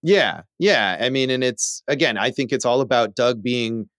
[0.01, 0.97] Yeah, yeah.
[0.99, 3.89] I mean, and it's again, I think it's all about Doug being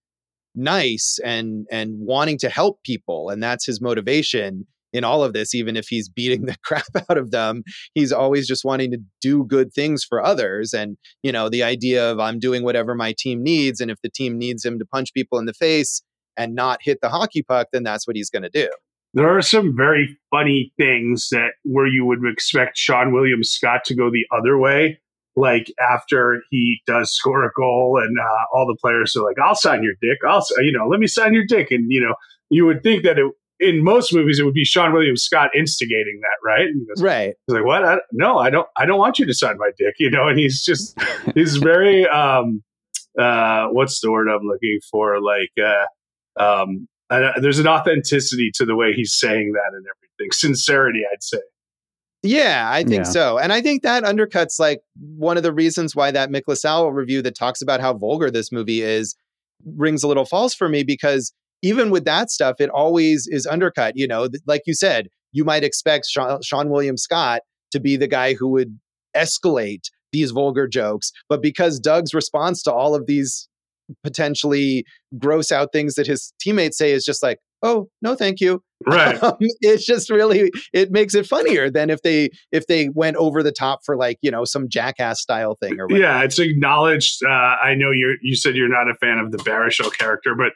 [0.53, 5.53] nice and and wanting to help people, and that's his motivation in all of this,
[5.53, 9.43] even if he's beating the crap out of them, he's always just wanting to do
[9.43, 10.73] good things for others.
[10.73, 13.81] And, you know, the idea of I'm doing whatever my team needs.
[13.81, 16.01] And if the team needs him to punch people in the face
[16.37, 18.69] and not hit the hockey puck, then that's what he's going to do.
[19.13, 23.95] There are some very funny things that where you would expect Seann William Scott to
[23.95, 24.99] go the other way.
[25.35, 29.55] like after he does score a goal and uh, all the players are like, I'll
[29.55, 30.19] sign your dick.
[30.27, 31.71] I'll, you know, let me sign your dick.
[31.71, 32.15] And, you know,
[32.49, 36.19] you would think that it, in most movies, it would be Seann William Scott instigating
[36.21, 36.67] that, right?
[36.87, 37.35] Goes, right.
[37.47, 37.85] He's like, what?
[37.85, 40.27] I, no, I don't, I don't want you to sign my dick, you know?
[40.27, 40.97] And he's just,
[41.35, 42.63] he's very, um,
[43.19, 45.21] uh, what's the word I'm looking for?
[45.21, 50.31] Like, uh, um, there's an authenticity to the way he's saying that and everything.
[50.31, 51.39] Sincerity, I'd say.
[52.23, 53.11] Yeah, I think yeah.
[53.11, 53.37] so.
[53.37, 54.81] And I think that undercuts like
[55.15, 58.51] one of the reasons why that Mick LaSalle review that talks about how vulgar this
[58.51, 59.15] movie is
[59.75, 61.31] rings a little false for me because
[61.65, 63.93] even with that stuff, it always is undercut.
[63.95, 68.07] You know, like you said, you might expect Sean, Seann William Scott to be the
[68.07, 68.79] guy who would
[69.17, 71.11] escalate these vulgar jokes.
[71.27, 73.49] But because Doug's response to all of these
[74.03, 74.85] potentially
[75.17, 78.61] gross out things that his teammates say is just like, oh, no, thank you.
[78.85, 79.19] Right.
[79.23, 83.41] Um, it's just really, it makes it funnier than if they, if they went over
[83.41, 86.01] the top for like, you know, some jackass style thing or whatever.
[86.01, 86.21] Yeah.
[86.21, 87.23] It's acknowledged.
[87.23, 90.53] Uh, I know you're, you said you're not a fan of the Baruchel character, but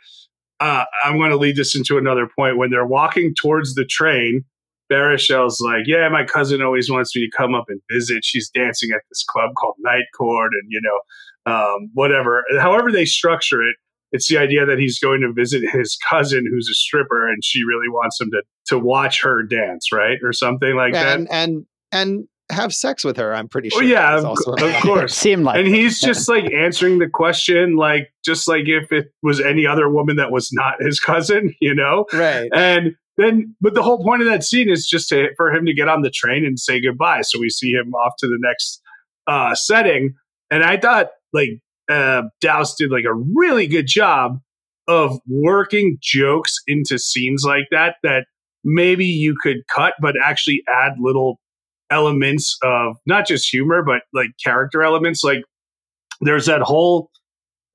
[0.59, 2.57] uh, I'm going to lead this into another point.
[2.57, 4.43] When they're walking towards the train,
[4.89, 8.25] Baruchel's like, "Yeah, my cousin always wants me to come up and visit.
[8.25, 12.43] She's dancing at this club called Night Court, and you know, um, whatever.
[12.59, 13.75] However they structure it,
[14.11, 17.63] it's the idea that he's going to visit his cousin who's a stripper, and she
[17.63, 21.33] really wants him to to watch her dance, right, or something like and, that.
[21.33, 23.33] And and have sex with her.
[23.33, 23.83] I'm pretty sure.
[23.83, 25.15] Oh, yeah, of, of course.
[25.15, 29.39] Seemed like, and he's just like answering the question, like just like if it was
[29.39, 32.05] any other woman that was not his cousin, you know?
[32.13, 32.49] Right.
[32.53, 35.73] And then, but the whole point of that scene is just to, for him to
[35.73, 37.21] get on the train and say goodbye.
[37.21, 38.81] So we see him off to the next
[39.27, 40.15] uh, setting,
[40.49, 41.59] and I thought like
[41.89, 44.39] uh, Dowse did like a really good job
[44.87, 48.25] of working jokes into scenes like that that
[48.63, 51.39] maybe you could cut but actually add little
[51.91, 55.23] elements of not just humor but like character elements.
[55.23, 55.43] Like
[56.21, 57.09] there's that whole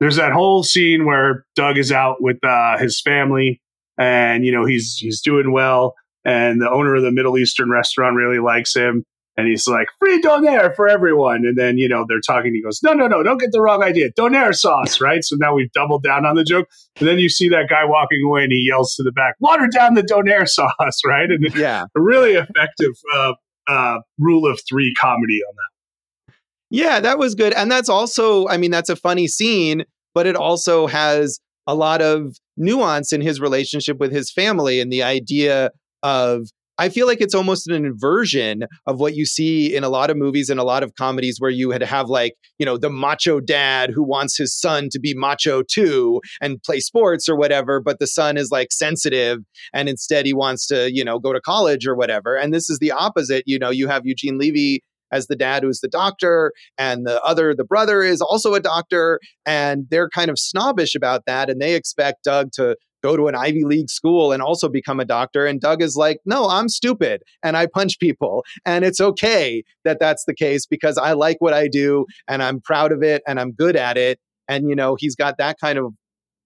[0.01, 3.61] there's that whole scene where Doug is out with uh, his family
[3.99, 8.17] and you know he's he's doing well and the owner of the Middle Eastern restaurant
[8.17, 9.05] really likes him
[9.37, 11.45] and he's like free donair for everyone.
[11.45, 13.83] And then you know they're talking he goes no no no don't get the wrong
[13.83, 14.11] idea.
[14.13, 15.25] Donair sauce right?
[15.25, 16.69] So now we've doubled down on the joke.
[16.99, 19.69] And then you see that guy walking away and he yells to the back water
[19.69, 21.31] down the donair sauce right?
[21.31, 21.87] And yeah.
[21.97, 23.33] a really effective uh,
[23.69, 26.35] uh, rule of three comedy on that.
[26.71, 27.53] Yeah, that was good.
[27.55, 32.03] And that's also, I mean, that's a funny scene, but it also has a lot
[32.03, 35.71] of nuance in his relationship with his family and the idea
[36.03, 36.49] of
[36.79, 40.17] I feel like it's almost an inversion of what you see in a lot of
[40.17, 43.41] movies and a lot of comedies where you had have like, you know, the macho
[43.41, 47.99] dad who wants his son to be macho too and play sports or whatever, but
[48.01, 49.39] the son is like sensitive
[49.73, 52.35] and instead he wants to, you know, go to college or whatever.
[52.35, 53.45] And this is the opposite.
[53.47, 54.83] You know, you have Eugene Levy
[55.13, 59.21] as the dad who's the doctor and the other the brother is also a doctor
[59.47, 63.35] and they're kind of snobbish about that and they expect Doug to go to an
[63.35, 65.45] Ivy League school and also become a doctor.
[65.45, 68.45] And Doug is like, no, I'm stupid and I punch people.
[68.65, 72.63] And it's okay that that's the case because I like what I do and I'm
[72.63, 74.19] proud of it and I'm good at it.
[74.49, 75.93] And, you know, he's got that kind of,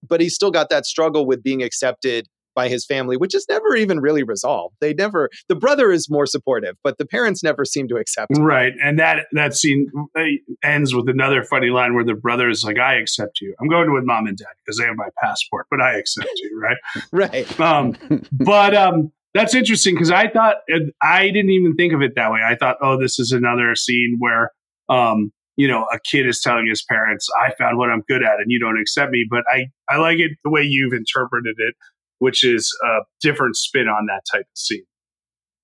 [0.07, 2.27] but he's still got that struggle with being accepted
[2.59, 4.75] by his family, which is never even really resolved.
[4.81, 8.35] They never, the brother is more supportive, but the parents never seem to accept.
[8.35, 8.43] Him.
[8.43, 10.23] Right, and that that scene uh,
[10.61, 13.55] ends with another funny line where the brother is like, "I accept you.
[13.61, 16.59] I'm going with mom and dad because they have my passport, but I accept you."
[16.61, 16.77] Right,
[17.13, 17.59] right.
[17.61, 17.95] Um,
[18.29, 20.57] but um, that's interesting because I thought
[21.01, 22.41] I didn't even think of it that way.
[22.45, 24.51] I thought, oh, this is another scene where
[24.89, 28.39] um, you know, a kid is telling his parents, I found what I'm good at
[28.39, 29.25] and you don't accept me.
[29.29, 31.75] But I, I like it the way you've interpreted it
[32.19, 34.83] which is a different spin on that type of scene.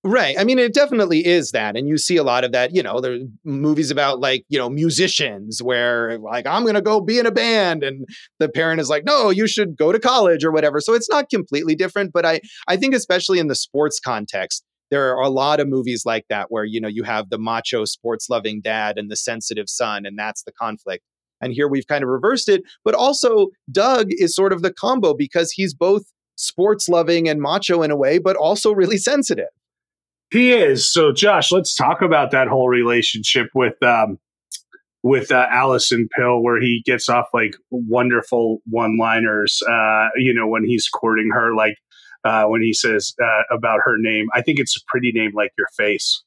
[0.04, 0.36] Right.
[0.38, 1.76] I mean, it definitely is that.
[1.76, 4.60] And you see a lot of that, you know, there are movies about like, you
[4.60, 7.84] know, musicians where like, I'm going to go be in a band.
[7.84, 8.06] And
[8.38, 10.80] the parent is like, no, you should go to college or whatever.
[10.80, 12.14] So it's not completely different.
[12.14, 16.04] But I, I think, especially in the sports context, there are a lot of movies
[16.06, 19.68] like that where, you know, you have the macho sports loving dad and the sensitive
[19.68, 21.04] son, and that's the conflict.
[21.42, 22.62] And here we've kind of reversed it.
[22.84, 26.04] But also, Doug is sort of the combo because he's both
[26.36, 29.50] sports loving and macho in a way, but also really sensitive.
[30.32, 30.92] He is.
[30.92, 34.20] So, Josh, let's talk about that whole relationship with um,
[35.04, 39.62] with uh, Alison Pill, where he gets off like wonderful one liners.
[39.70, 41.78] Uh, you know, when he's courting her, like
[42.26, 44.28] uh, when he says uh, about her name.
[44.34, 46.24] I think it's a pretty name like your face.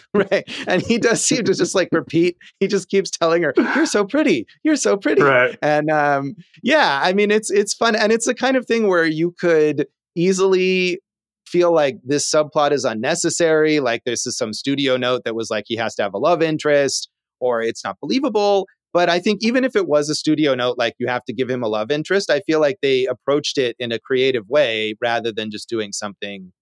[0.14, 0.44] right.
[0.66, 2.36] And he does seem to just like repeat.
[2.60, 4.46] He just keeps telling her, "You're so pretty.
[4.62, 5.58] You're so pretty." Right.
[5.62, 9.06] And um, yeah, I mean, it's it's fun, and it's the kind of thing where
[9.06, 11.00] you could easily
[11.46, 13.80] feel like this subplot is unnecessary.
[13.80, 16.42] Like this is some studio note that was like he has to have a love
[16.42, 17.08] interest,
[17.40, 18.66] or it's not believable.
[18.92, 21.48] But I think even if it was a studio note, like you have to give
[21.48, 25.32] him a love interest, I feel like they approached it in a creative way rather
[25.32, 26.52] than just doing something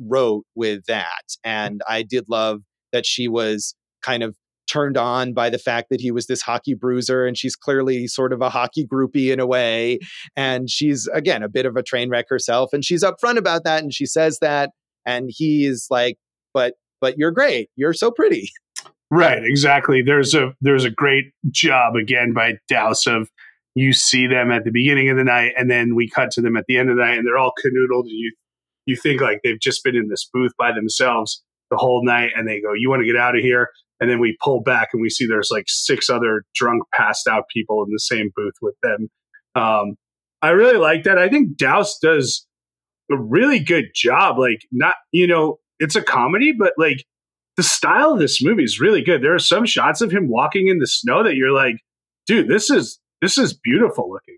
[0.00, 1.22] rote with that.
[1.44, 6.00] And I did love that she was kind of turned on by the fact that
[6.00, 9.46] he was this hockey bruiser and she's clearly sort of a hockey groupie in a
[9.46, 9.98] way.
[10.36, 13.82] And she's again a bit of a train wreck herself and she's upfront about that
[13.82, 14.70] and she says that
[15.04, 16.18] and he's like
[16.52, 17.70] but but you're great.
[17.76, 18.50] You're so pretty.
[19.10, 20.02] Right exactly.
[20.02, 23.30] There's a there's a great job again by Dowse of
[23.74, 26.56] you see them at the beginning of the night and then we cut to them
[26.56, 28.32] at the end of the night and they're all canoodled and you
[28.86, 32.48] you think like they've just been in this booth by themselves the whole night and
[32.48, 33.68] they go you want to get out of here?
[34.00, 37.44] And then we pull back and we see there's like six other drunk passed out
[37.52, 39.08] people in the same booth with them.
[39.54, 39.94] Um,
[40.42, 41.18] i really like that.
[41.18, 42.46] I think Dowse does
[43.10, 47.04] a really good job like not you know it's a comedy but like
[47.56, 49.22] the style of this movie is really good.
[49.22, 51.76] There are some shots of him walking in the snow that you're like
[52.26, 54.36] dude this is this is beautiful looking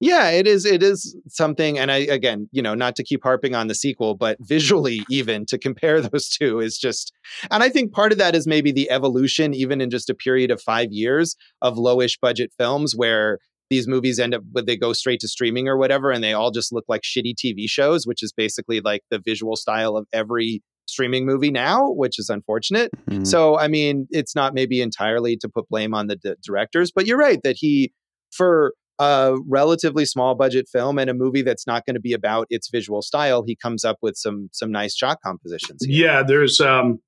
[0.00, 0.64] yeah, it is.
[0.64, 4.14] It is something, and I again, you know, not to keep harping on the sequel,
[4.14, 7.12] but visually, even to compare those two is just,
[7.50, 10.50] and I think part of that is maybe the evolution, even in just a period
[10.50, 15.20] of five years of lowish budget films, where these movies end up, they go straight
[15.20, 18.32] to streaming or whatever, and they all just look like shitty TV shows, which is
[18.32, 22.90] basically like the visual style of every streaming movie now, which is unfortunate.
[23.08, 23.24] Mm-hmm.
[23.24, 27.06] So, I mean, it's not maybe entirely to put blame on the d- directors, but
[27.06, 27.92] you're right that he,
[28.32, 32.46] for a relatively small budget film and a movie that's not going to be about
[32.50, 35.82] its visual style, he comes up with some some nice shot compositions.
[35.84, 36.06] Here.
[36.06, 37.00] Yeah, there's um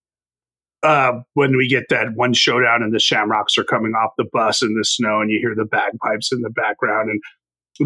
[0.83, 4.63] uh when we get that one showdown and the Shamrocks are coming off the bus
[4.63, 7.21] in the snow and you hear the bagpipes in the background and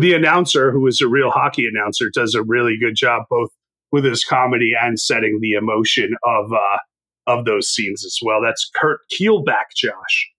[0.00, 3.50] the announcer who is a real hockey announcer does a really good job both
[3.90, 6.78] with his comedy and setting the emotion of uh
[7.26, 8.40] of those scenes as well.
[8.40, 10.30] That's Kurt Kielbach, Josh.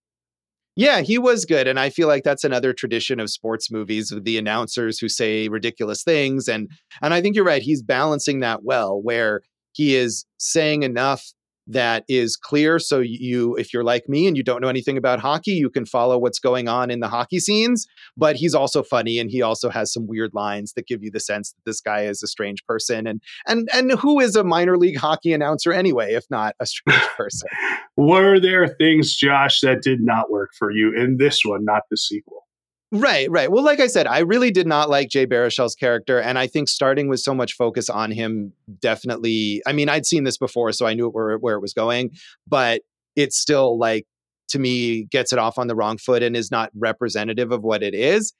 [0.77, 1.67] Yeah, he was good.
[1.67, 5.49] And I feel like that's another tradition of sports movies with the announcers who say
[5.49, 6.47] ridiculous things.
[6.47, 6.69] And
[7.01, 7.63] and I think you're right.
[7.63, 9.41] He's balancing that well, where
[9.73, 11.33] he is saying enough
[11.67, 12.79] that is clear.
[12.79, 15.85] So you, if you're like me and you don't know anything about hockey, you can
[15.85, 17.85] follow what's going on in the hockey scenes.
[18.15, 21.19] But he's also funny, and he also has some weird lines that give you the
[21.19, 23.05] sense that this guy is a strange person.
[23.05, 27.07] And and and who is a minor league hockey announcer anyway, if not a strange
[27.17, 27.49] person?
[27.95, 31.97] Were there things, Josh, that did not work for you in this one, not the
[31.97, 32.46] sequel?
[32.91, 33.51] Right, right.
[33.51, 36.69] Well, like I said, I really did not like Jay Baruchel's character, and I think
[36.69, 39.61] starting with so much focus on him definitely.
[39.67, 42.11] I mean, I'd seen this before, so I knew where where it was going,
[42.47, 42.81] but
[43.17, 44.05] it's still like
[44.49, 47.83] to me gets it off on the wrong foot and is not representative of what
[47.83, 48.33] it is.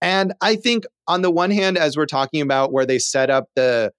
[0.00, 3.48] And I think on the one hand, as we're talking about where they set up
[3.54, 3.92] the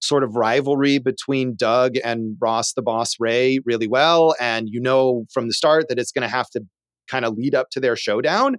[0.00, 5.24] sort of rivalry between Doug and Ross the Boss Rhea really well, and you know
[5.32, 6.62] from the start that it's going to have to
[7.10, 8.56] kind of lead up to their showdown.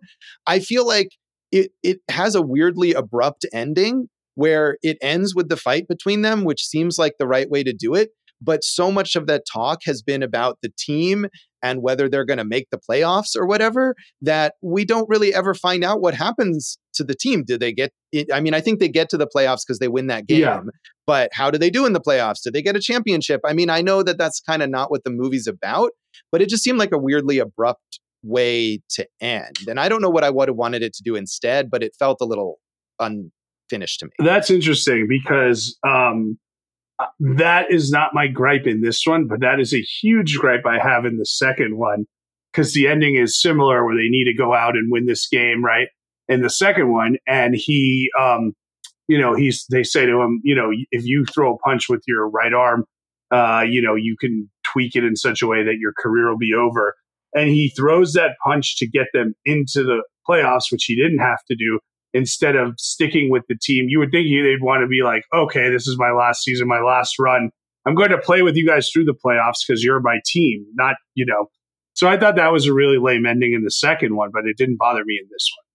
[0.48, 1.10] I feel like
[1.52, 6.44] it it has a weirdly abrupt ending where it ends with the fight between them,
[6.44, 8.10] which seems like the right way to do it.
[8.42, 11.28] But so much of that talk has been about the team
[11.64, 15.54] and whether they're going to make the playoffs or whatever that we don't really ever
[15.54, 17.44] find out what happens to the team.
[17.46, 18.28] Do they get it?
[18.34, 20.62] I mean, I think they get to the playoffs because they win that game, yeah.
[21.06, 22.42] but how do they do in the playoffs?
[22.44, 23.42] Do they get a championship?
[23.46, 25.92] I mean, I know that that's kind of not what the movie's about,
[26.32, 29.58] but it just seemed like a weirdly abrupt way to end.
[29.68, 31.96] And I don't know what I would have wanted it to do instead, but it
[31.98, 32.60] felt a little
[33.00, 34.12] unfinished to me.
[34.20, 36.38] That's interesting because um,
[37.00, 40.66] uh, that is not my gripe in this one, but that is a huge gripe
[40.66, 42.06] I have in the second one
[42.52, 45.64] because the ending is similar where they need to go out and win this game,
[45.64, 45.88] right?
[46.28, 48.54] In the second one, and he, um,
[49.08, 52.04] you know, he's they say to him, you know, if you throw a punch with
[52.08, 52.86] your right arm,
[53.32, 56.38] uh, you know, you can tweak it in such a way that your career will
[56.38, 56.96] be over
[57.34, 61.44] and he throws that punch to get them into the playoffs, which he didn't have
[61.50, 61.80] to do.
[62.14, 65.70] Instead of sticking with the team, you would think they'd want to be like, okay,
[65.70, 67.50] this is my last season, my last run.
[67.86, 70.96] I'm going to play with you guys through the playoffs because you're my team, not,
[71.16, 71.48] you know.
[71.94, 74.58] So I thought that was a really lame ending in the second one, but it
[74.58, 75.66] didn't bother me in this one.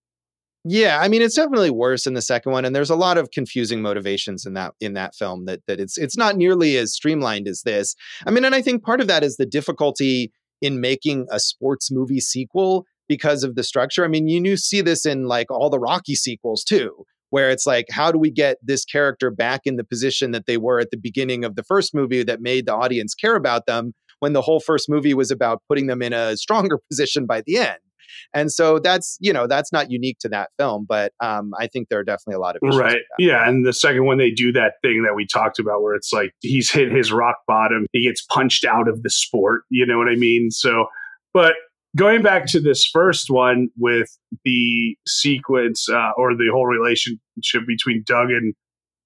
[0.69, 3.31] Yeah, I mean it's definitely worse in the second one, and there's a lot of
[3.31, 7.47] confusing motivations in that in that film that that it's it's not nearly as streamlined
[7.47, 7.95] as this.
[8.27, 11.91] I mean, and I think part of that is the difficulty in making a sports
[11.91, 14.05] movie sequel because of the structure.
[14.05, 17.87] I mean, you, see this in like all the Rocky sequels too, where it's like,
[17.91, 20.97] how do we get this character back in the position that they were at the
[20.97, 24.61] beginning of the first movie that made the audience care about them when the whole
[24.61, 27.79] first movie was about putting them in a stronger position by the end?
[28.35, 31.89] And so that's you know that's not unique to that film, but um, I think
[31.89, 33.03] there are definitely a lot of right.
[33.19, 36.13] Yeah, and the second one they do that thing that we talked about where it's
[36.13, 39.63] like he's hit his rock bottom, he gets punched out of the sport.
[39.71, 40.51] You know what I mean?
[40.51, 40.87] So,
[41.33, 41.55] but
[41.97, 48.03] going back to this first one with the sequence uh, or the whole relationship between
[48.07, 48.55] Doug and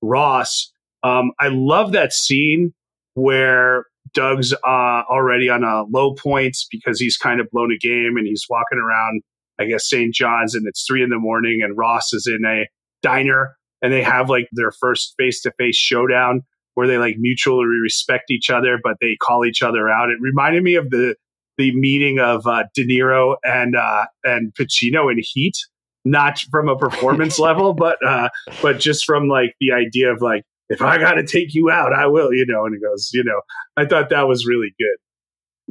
[0.02, 2.74] Ross, um, I love that scene
[3.14, 8.16] where Doug's uh, already on a low point because he's kind of blown a game
[8.16, 9.22] and he's walking around,
[9.58, 10.14] I guess, St.
[10.14, 12.66] John's and it's three in the morning and Ross is in a
[13.02, 16.42] diner and they have like their first face to face showdown
[16.74, 20.10] where they like mutually respect each other, but they call each other out.
[20.10, 21.14] It reminded me of the
[21.58, 25.56] the meeting of uh, De Niro and uh, and Pacino in Heat,
[26.04, 28.30] not from a performance level, but uh,
[28.62, 31.92] but just from like the idea of like if I got to take you out,
[31.92, 32.64] I will, you know.
[32.64, 33.40] And he goes, you know,
[33.76, 34.96] I thought that was really good.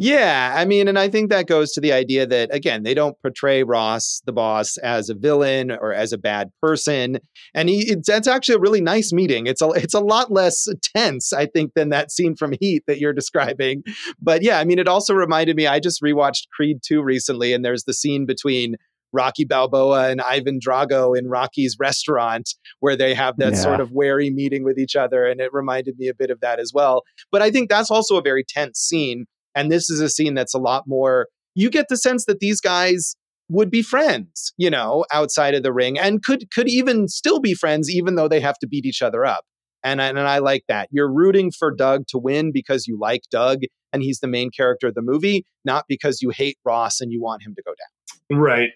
[0.02, 3.22] Yeah, I mean, and I think that goes to the idea that again, they don't
[3.22, 7.20] portray Ross, the boss, as a villain or as a bad person,
[7.54, 9.46] and he, actually a really nice meeting.
[9.46, 13.00] It's a it's a lot less tense, I think, than that scene from Heat that
[13.00, 13.84] you're describing.
[14.22, 15.68] But yeah, I mean, it also reminded me.
[15.68, 18.78] I just rewatched Creed two recently, and there's the scene between
[19.12, 23.60] Rocky Balboa and Ivan Drago in Rocky's restaurant, where they have that yeah.
[23.60, 25.26] sort of wary meeting with each other.
[25.26, 27.04] And it reminded me a bit of that as well.
[27.32, 29.26] But I think that's also a very tense scene.
[29.56, 32.62] And this is a scene that's a lot more, you get the sense that these
[32.62, 33.16] guys
[33.50, 37.56] would be friends, you know, outside of the ring and could could even still be
[37.56, 39.44] friends even though they have to beat each other up.
[39.84, 40.88] And and I like that.
[40.92, 44.88] You're rooting for Doug to win because you like Doug and he's the main character
[44.88, 48.40] of the movie, not because you hate Ross and you want him to go down.
[48.40, 48.70] Right.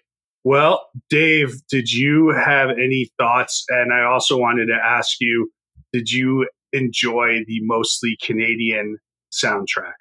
[0.44, 3.66] Well, Dave, did you have any thoughts?
[3.70, 5.50] And I also wanted to ask you,
[5.94, 8.98] did you enjoy the mostly Canadian
[9.32, 9.94] soundtrack?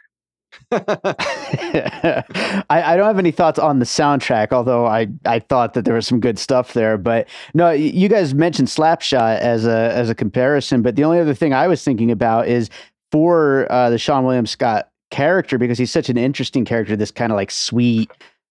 [0.70, 2.24] I,
[2.70, 6.06] I, don't have any thoughts on the soundtrack, although I, I thought that there was
[6.06, 6.98] some good stuff there.
[6.98, 11.34] But no, you guys mentioned Slapshot as a as a comparison, but the only other
[11.34, 12.68] thing I was thinking about is
[13.10, 16.96] for uh, the Seann William Scott character because he's such an interesting character.
[16.96, 18.10] This kind of like sweet,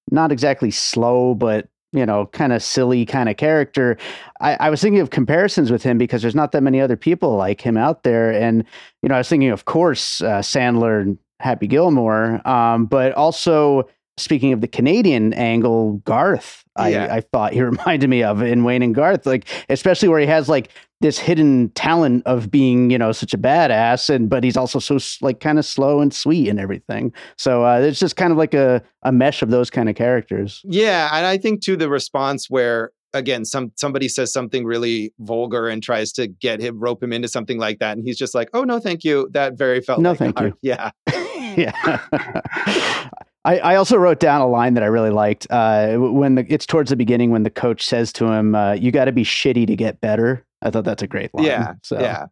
[0.09, 3.97] not exactly slow, but you know, kind of silly kind of character.
[4.39, 7.35] I, I, was thinking of comparisons with him because there's not that many other people
[7.35, 8.31] like him out there.
[8.31, 8.63] And,
[9.01, 12.45] you know, I was thinking, of course, uh, Sandler Happy Gilmore.
[12.47, 17.07] Um, but also, speaking of the Canadian angle, Garth, yeah.
[17.11, 20.27] I, I thought he reminded me of in Wayne and Garth, like especially where he
[20.27, 20.69] has like
[21.01, 24.97] this hidden talent of being, you know, such a badass, and but he's also so
[25.25, 27.13] like kind of slow and sweet and everything.
[27.37, 30.61] So uh, it's just kind of like a a mesh of those kind of characters.
[30.63, 35.67] Yeah, and I think to the response where again some somebody says something really vulgar
[35.67, 38.49] and tries to get him rope him into something like that and he's just like
[38.53, 40.91] oh no thank you that very felt no like thank you yeah
[41.57, 43.09] yeah.
[43.43, 46.65] I, I also wrote down a line that I really liked uh, when the, it's
[46.65, 49.67] towards the beginning when the coach says to him, uh, "You got to be shitty
[49.67, 51.45] to get better." I thought that's a great line.
[51.45, 51.99] Yeah, so.
[51.99, 52.25] yeah.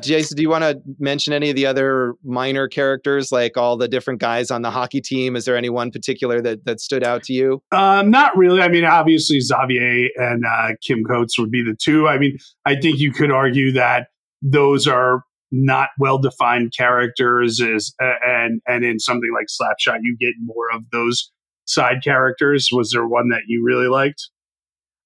[0.00, 3.88] Jason, do you want to mention any of the other minor characters, like all the
[3.88, 5.36] different guys on the hockey team?
[5.36, 7.62] Is there any one particular that that stood out to you?
[7.72, 8.60] Um, not really.
[8.60, 12.06] I mean, obviously Xavier and uh, Kim Coates would be the two.
[12.06, 14.08] I mean, I think you could argue that
[14.42, 20.34] those are not well defined characters is and and in something like Slapshot you get
[20.42, 21.30] more of those
[21.64, 22.68] side characters.
[22.72, 24.30] Was there one that you really liked?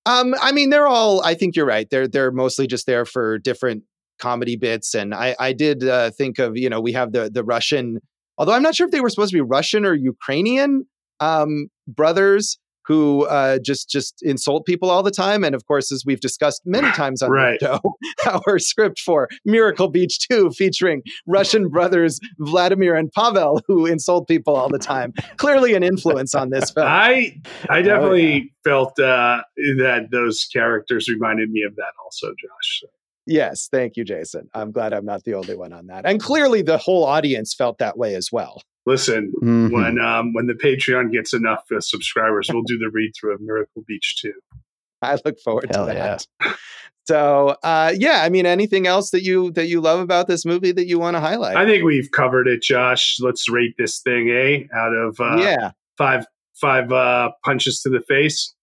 [0.07, 1.23] Um, I mean, they're all.
[1.23, 1.89] I think you're right.
[1.91, 3.85] They're they're mostly just there for different
[4.19, 7.45] comedy bits, and I I did uh, think of you know we have the the
[7.45, 7.99] Russian.
[8.39, 10.87] Although I'm not sure if they were supposed to be Russian or Ukrainian
[11.21, 15.45] um, brothers who uh, just just insult people all the time.
[15.45, 17.59] And of course, as we've discussed many times on right.
[17.61, 17.81] the
[18.25, 24.29] show, our script for Miracle Beach 2 featuring Russian brothers Vladimir and Pavel who insult
[24.29, 25.13] people all the time.
[25.37, 26.87] Clearly an influence on this film.
[26.89, 27.37] I
[27.69, 28.43] I definitely oh, yeah.
[28.65, 29.43] felt uh,
[29.79, 32.83] that those characters reminded me of that also, Josh.
[33.25, 34.49] Yes, thank you, Jason.
[34.53, 36.05] I'm glad I'm not the only one on that.
[36.05, 39.73] And clearly the whole audience felt that way as well listen, mm-hmm.
[39.73, 43.41] when um, when the Patreon gets enough uh, subscribers, we'll do the read through of
[43.41, 44.35] Miracle Beach too.
[45.03, 46.27] I look forward Hell to that.
[46.41, 46.55] Yeah.
[47.05, 50.71] So, uh, yeah, I mean, anything else that you that you love about this movie
[50.71, 51.57] that you want to highlight?
[51.57, 53.17] I think we've covered it, Josh.
[53.21, 58.03] Let's rate this thing a out of uh, yeah five five uh, punches to the
[58.03, 58.55] face.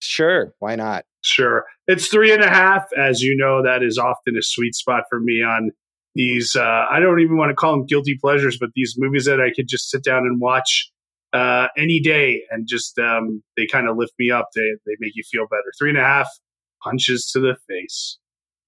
[0.00, 1.06] Sure, why not?
[1.22, 2.84] Sure, it's three and a half.
[2.98, 5.70] As you know, that is often a sweet spot for me on
[6.14, 9.40] these uh, I don't even want to call them guilty pleasures, but these movies that
[9.40, 10.90] I could just sit down and watch
[11.32, 14.48] uh, any day and just um, they kind of lift me up.
[14.54, 15.72] They they make you feel better.
[15.78, 16.28] Three and a half
[16.82, 18.18] punches to the face.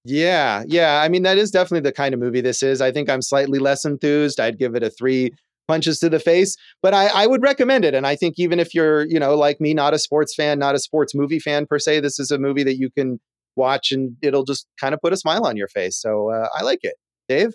[0.04, 1.00] Yeah, yeah.
[1.02, 2.80] I mean, that is definitely the kind of movie this is.
[2.80, 4.40] I think I'm slightly less enthused.
[4.40, 5.30] I'd give it a three
[5.68, 7.94] punches to the face, but I, I would recommend it.
[7.94, 10.74] And I think even if you're, you know, like me, not a sports fan, not
[10.74, 13.20] a sports movie fan per se, this is a movie that you can
[13.54, 15.96] watch and it'll just kind of put a smile on your face.
[15.96, 16.94] So uh, I like it.
[17.28, 17.54] Dave?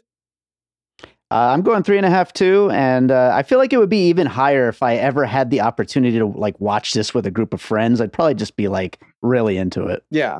[1.29, 3.89] Uh, I'm going three and a half too, and uh, I feel like it would
[3.89, 7.31] be even higher if I ever had the opportunity to like watch this with a
[7.31, 7.99] group of friends.
[7.99, 10.03] I'd probably just be like really into it.
[10.09, 10.39] Yeah.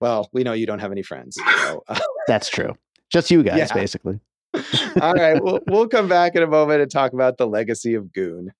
[0.00, 1.38] Well, we know you don't have any friends.
[1.58, 1.98] So, uh,
[2.28, 2.76] That's true.
[3.10, 3.72] Just you guys, Yeah.
[3.74, 4.18] basically.
[5.02, 8.10] all right, we'll, we'll come back in a moment and talk about the legacy of
[8.12, 8.52] Goon.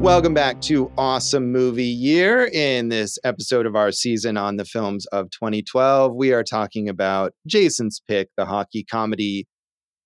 [0.00, 2.44] Welcome back to Awesome Movie Year.
[2.44, 7.32] In this episode of our season on the films of 2012, we are talking about
[7.48, 9.48] Jason's pick, the hockey comedy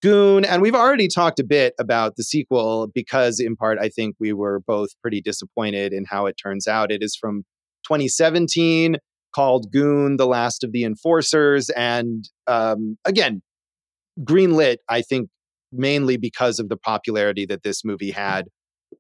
[0.01, 0.47] Goon.
[0.47, 4.33] And we've already talked a bit about the sequel because, in part, I think we
[4.33, 6.91] were both pretty disappointed in how it turns out.
[6.91, 7.45] It is from
[7.85, 8.97] 2017
[9.35, 11.69] called Goon, The Last of the Enforcers.
[11.69, 13.43] And um, again,
[14.21, 15.29] greenlit, I think,
[15.71, 18.47] mainly because of the popularity that this movie had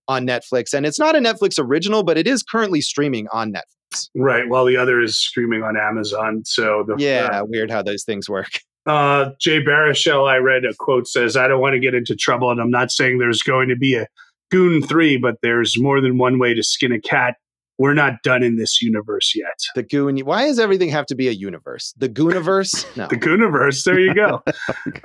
[0.09, 0.73] on Netflix.
[0.75, 4.09] And it's not a Netflix original, but it is currently streaming on Netflix.
[4.15, 4.49] Right.
[4.49, 6.43] While the other is streaming on Amazon.
[6.45, 8.49] So the Yeah, weird how those things work.
[8.87, 12.51] uh, Jay Baruchel, I read a quote says, "I don't want to get into trouble,
[12.51, 14.07] and I'm not saying there's going to be a
[14.51, 17.37] Goon three, but there's more than one way to skin a cat.
[17.83, 19.59] We're not done in this universe yet.
[19.75, 20.17] The Goon.
[20.21, 21.93] Why does everything have to be a universe?
[21.97, 22.87] The Gooniverse?
[22.97, 23.09] No.
[23.09, 23.83] The Gooniverse.
[23.83, 24.41] There you go.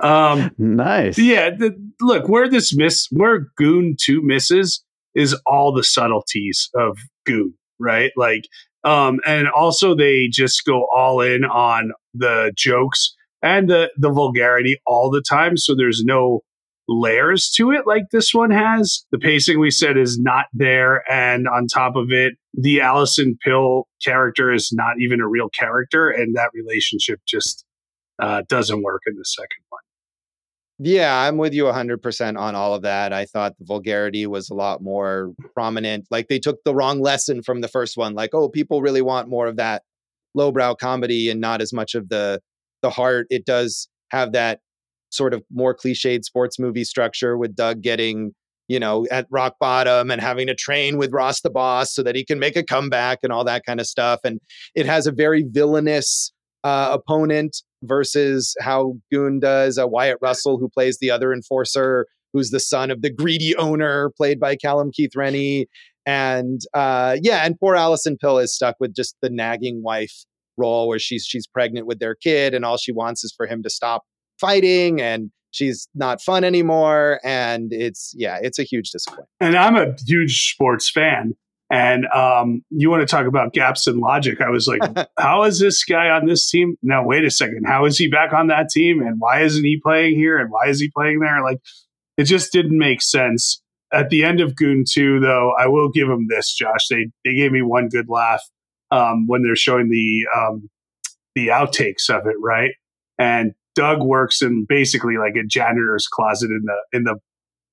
[0.00, 1.18] um, Nice.
[1.18, 1.50] yeah.
[1.50, 4.84] The, look, where this miss, where Goon two misses
[5.16, 8.12] is all the subtleties of Goon, right?
[8.16, 8.44] Like,
[8.84, 13.12] um, and also they just go all in on the jokes
[13.42, 15.56] and the the vulgarity all the time.
[15.56, 16.42] So there's no
[16.88, 19.04] layers to it like this one has.
[19.10, 23.86] The pacing we said is not there, and on top of it, the Alison Pill
[24.04, 27.64] character is not even a real character, and that relationship just
[28.20, 29.80] uh, doesn't work in the second one.
[30.80, 33.12] Yeah, I'm with you 100% on all of that.
[33.12, 36.06] I thought the vulgarity was a lot more prominent.
[36.10, 38.14] Like they took the wrong lesson from the first one.
[38.14, 39.82] Like, oh, people really want more of that
[40.34, 42.40] lowbrow comedy and not as much of the
[42.82, 43.26] the heart.
[43.30, 44.60] It does have that
[45.10, 48.34] sort of more cliched sports movie structure with Doug getting,
[48.68, 52.14] you know, at rock bottom and having to train with Ross the boss so that
[52.14, 54.20] he can make a comeback and all that kind of stuff.
[54.24, 54.40] And
[54.74, 56.32] it has a very villainous
[56.64, 59.78] uh, opponent versus how Goon does.
[59.78, 64.10] Uh, Wyatt Russell, who plays the other enforcer, who's the son of the greedy owner,
[64.16, 65.66] played by Callum Keith Rennie.
[66.04, 70.24] And uh, yeah, and poor Alison Pill is stuck with just the nagging wife
[70.56, 73.62] role where she's she's pregnant with their kid and all she wants is for him
[73.62, 74.02] to stop
[74.40, 79.76] fighting and she's not fun anymore and it's yeah it's a huge disappointment and I'm
[79.76, 81.34] a huge sports fan.
[81.70, 84.40] And um, you want to talk about gaps in logic?
[84.40, 84.80] I was like,
[85.18, 86.76] how is this guy on this team?
[86.82, 87.64] Now, wait a second.
[87.66, 89.00] How is he back on that team?
[89.00, 90.38] And why isn't he playing here?
[90.38, 91.42] And why is he playing there?
[91.42, 91.58] Like,
[92.16, 93.62] it just didn't make sense.
[93.92, 96.88] At the end of Goon 2, though, I will give him this, Josh.
[96.88, 98.42] They they gave me one good laugh
[98.90, 100.70] um, when they're showing the um,
[101.34, 102.72] the outtakes of it, right?
[103.18, 107.14] And Doug works in basically like a janitor's closet in the in the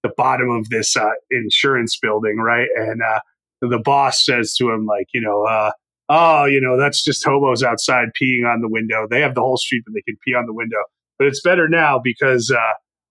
[0.03, 2.67] the bottom of this uh, insurance building, right?
[2.75, 3.19] And uh,
[3.61, 5.71] the boss says to him, like, you know, uh,
[6.09, 9.07] oh, you know, that's just hobos outside peeing on the window.
[9.09, 10.77] They have the whole street that they can pee on the window,
[11.17, 12.55] but it's better now because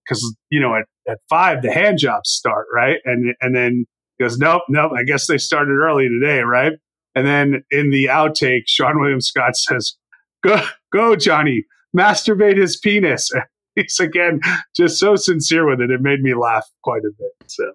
[0.06, 2.98] because you know at, at five the hand jobs start, right?
[3.04, 3.86] And and then
[4.18, 4.92] he goes, nope, nope.
[4.96, 6.74] I guess they started early today, right?
[7.16, 9.96] And then in the outtake, Seann William Scott says,
[10.44, 11.64] "Go, go, Johnny,
[11.96, 13.30] masturbate his penis."
[13.76, 14.40] He's again
[14.76, 15.90] just so sincere with it.
[15.90, 17.50] It made me laugh quite a bit.
[17.50, 17.72] So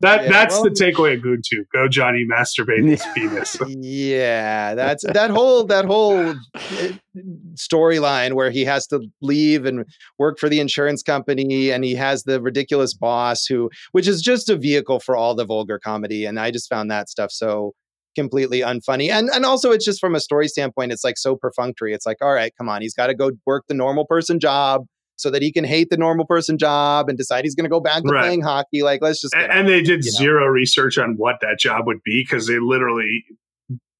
[0.00, 1.64] that Yeah, that's well- the takeaway of Two.
[1.72, 3.56] Go, Johnny, masturbate his penis.
[3.68, 6.88] yeah that's that whole that whole uh,
[7.54, 9.84] storyline where he has to leave and
[10.18, 14.48] work for the insurance company and he has the ridiculous boss who which is just
[14.48, 17.74] a vehicle for all the vulgar comedy and i just found that stuff so
[18.16, 21.94] completely unfunny and and also it's just from a story standpoint it's like so perfunctory
[21.94, 24.84] it's like all right come on he's got to go work the normal person job
[25.16, 27.78] so that he can hate the normal person job and decide he's going to go
[27.80, 28.22] back to Right.
[28.22, 30.18] playing hockey like let's just and, and they did you know.
[30.18, 33.24] zero research on what that job would be because they literally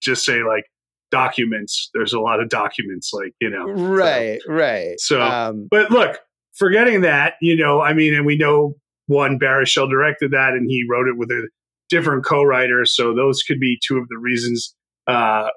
[0.02, 0.64] just say like
[1.10, 1.90] documents.
[1.94, 6.18] There's a lot of documents, like you know, so- right right So- um But look,
[6.54, 8.74] forgetting that, you know, I mean, and we know
[9.06, 11.48] one Baruchel directed that, and he wrote it with a
[11.90, 12.94] different co-writers.
[12.94, 14.74] so those could be two of the reasons
[15.06, 15.48] uh,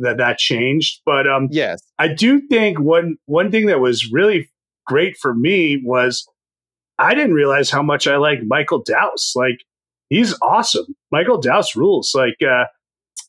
[0.00, 1.00] that that changed.
[1.06, 4.50] But um, yes I do think one one thing that was really
[4.86, 6.26] great for me was
[6.98, 9.32] I didn't realize how much I like Michael Dowse.
[9.36, 9.58] Like
[10.08, 10.86] he's awesome.
[11.12, 12.12] Michael Dowse rules.
[12.14, 12.64] Like uh,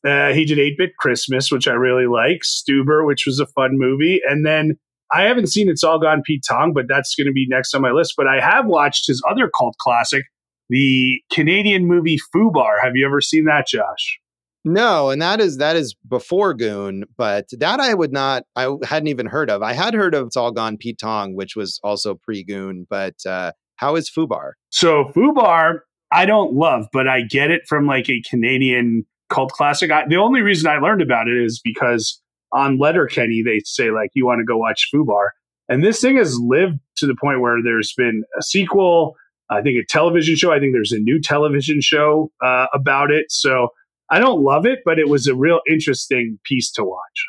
[0.08, 2.41] uh, he did Eight Bit Christmas, which I really like.
[2.43, 4.78] Stuber, which was a fun movie, and then
[5.12, 7.82] I haven't seen It's All Gone Pete Tong, but that's going to be next on
[7.82, 8.14] my list.
[8.18, 10.24] But I have watched his other cult classic,
[10.70, 12.82] the Canadian movie Fubar.
[12.84, 14.20] Have you ever seen that, Josh?
[14.65, 19.07] No, and that is that is before Goon, but that I would not I hadn't
[19.07, 19.61] even heard of.
[19.61, 23.53] I had heard of It's All Gone Pete Tong, which was also pre-Goon, but uh
[23.78, 24.51] how is Fubar?
[24.70, 25.80] So Fubar,
[26.11, 29.89] I don't love, but I get it from like a Canadian cult classic.
[29.91, 34.09] I, the only reason I learned about it is because on Letterkenny they say like
[34.15, 35.30] you want to go watch Fubar,
[35.70, 39.15] and this thing has lived to the point where there's been a sequel.
[39.50, 40.52] I think a television show.
[40.52, 43.32] I think there's a new television show uh, about it.
[43.32, 43.70] So
[44.10, 47.26] I don't love it, but it was a real interesting piece to watch.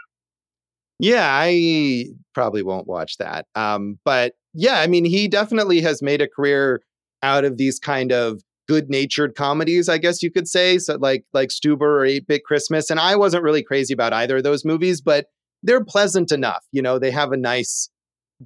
[1.01, 3.47] Yeah, I probably won't watch that.
[3.55, 6.83] Um, but yeah, I mean, he definitely has made a career
[7.23, 10.79] out of these kind of good-natured comedies, I guess you could say.
[10.79, 12.91] So like like Stuber or 8-Bit Christmas.
[12.91, 15.27] And I wasn't really crazy about either of those movies, but
[15.63, 16.65] they're pleasant enough.
[16.73, 17.89] You know, they have a nice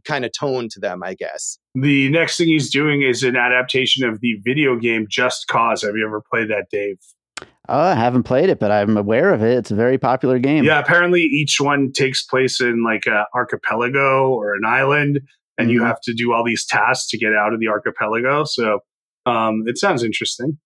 [0.05, 1.59] kind of tone to them, I guess.
[1.75, 5.83] The next thing he's doing is an adaptation of the video game Just Cause.
[5.83, 6.99] Have you ever played that, Dave?
[7.69, 9.57] Oh, I haven't played it, but I'm aware of it.
[9.57, 10.65] It's a very popular game.
[10.65, 15.21] Yeah, apparently each one takes place in like an archipelago or an island,
[15.57, 15.75] and mm-hmm.
[15.75, 18.45] you have to do all these tasks to get out of the archipelago.
[18.45, 18.81] So
[19.27, 20.59] um, it sounds interesting.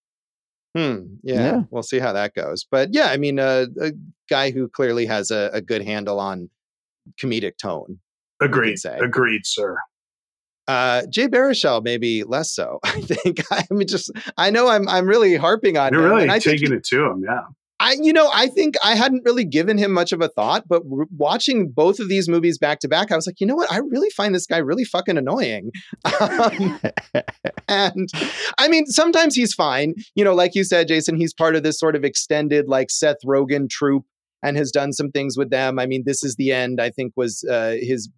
[0.76, 1.16] Hmm.
[1.22, 2.66] Yeah, yeah, We'll see how that goes.
[2.70, 3.92] But yeah, I mean, uh, a
[4.28, 6.50] guy who clearly has a, a good handle on
[7.22, 7.98] comedic tone.
[8.40, 8.78] Agreed.
[8.84, 9.76] Agreed, sir.
[10.68, 12.80] Uh, Jay Baruchel, maybe less so.
[12.84, 15.92] I think I mean, just I know I'm I'm really harping on.
[15.92, 17.42] You're him, really taking it to him, yeah.
[17.78, 20.82] I, you know, I think I hadn't really given him much of a thought, but
[20.86, 23.70] watching both of these movies back to back, I was like, you know what?
[23.70, 25.70] I really find this guy really fucking annoying.
[26.18, 26.80] Um,
[27.68, 28.08] and
[28.58, 29.94] I mean, sometimes he's fine.
[30.14, 33.18] You know, like you said, Jason, he's part of this sort of extended, like Seth
[33.26, 34.06] Rogen troupe
[34.42, 35.78] and has done some things with them.
[35.78, 38.08] I mean, This Is the End, I think, was uh, his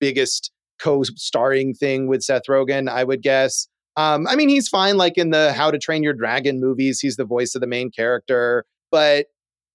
[0.00, 3.68] biggest co-starring thing with Seth Rogen, I would guess.
[3.96, 7.00] Um, I mean, he's fine, like in the How to Train Your Dragon movies.
[7.00, 8.64] He's the voice of the main character.
[8.90, 9.26] But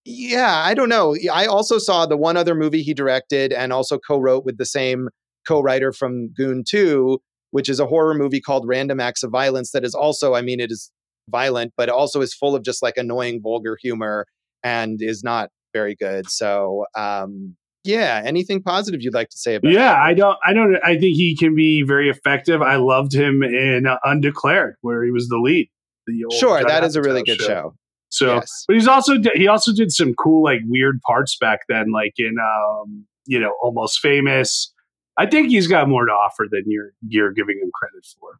[0.06, 1.16] yeah, I don't know.
[1.32, 5.10] I also saw the one other movie he directed and also co-wrote with the same
[5.48, 7.20] co-writer from Goon 2,
[7.52, 10.60] which is a horror movie called Random Acts of Violence that is also, I mean,
[10.60, 10.92] it is
[11.30, 14.26] violent, but also is full of just like annoying vulgar humor
[14.64, 16.30] and is not very good.
[16.30, 20.76] So um, yeah anything positive you'd like to say about yeah i don't i don't
[20.84, 22.62] i think he can be very effective.
[22.62, 25.70] I loved him in uh, undeclared where he was the lead
[26.08, 27.76] the sure that is a really good show, show.
[28.10, 28.66] so yes.
[28.68, 32.36] but he's also he also did some cool like weird parts back then like in
[32.40, 34.74] um you know almost famous.
[35.18, 38.40] I think he's got more to offer than you're you're giving him credit for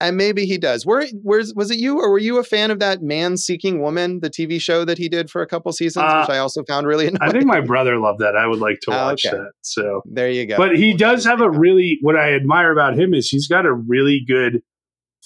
[0.00, 0.86] and maybe he does.
[0.86, 4.20] Where where's was it you or were you a fan of that Man Seeking Woman,
[4.20, 6.86] the TV show that he did for a couple seasons, uh, which I also found
[6.86, 7.18] really annoying.
[7.20, 8.36] I think my brother loved that.
[8.36, 9.36] I would like to watch okay.
[9.36, 9.52] that.
[9.60, 10.56] So there you go.
[10.56, 13.72] But he does have a really what I admire about him is he's got a
[13.72, 14.62] really good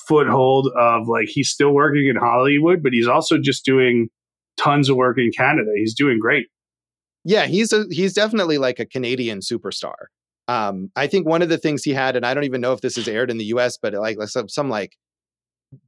[0.08, 4.08] foothold of like he's still working in Hollywood, but he's also just doing
[4.56, 5.70] tons of work in Canada.
[5.76, 6.46] He's doing great.
[7.24, 9.94] Yeah, he's a he's definitely like a Canadian superstar.
[10.46, 12.80] Um, I think one of the things he had, and I don't even know if
[12.80, 14.96] this is aired in the U.S., but like some, some like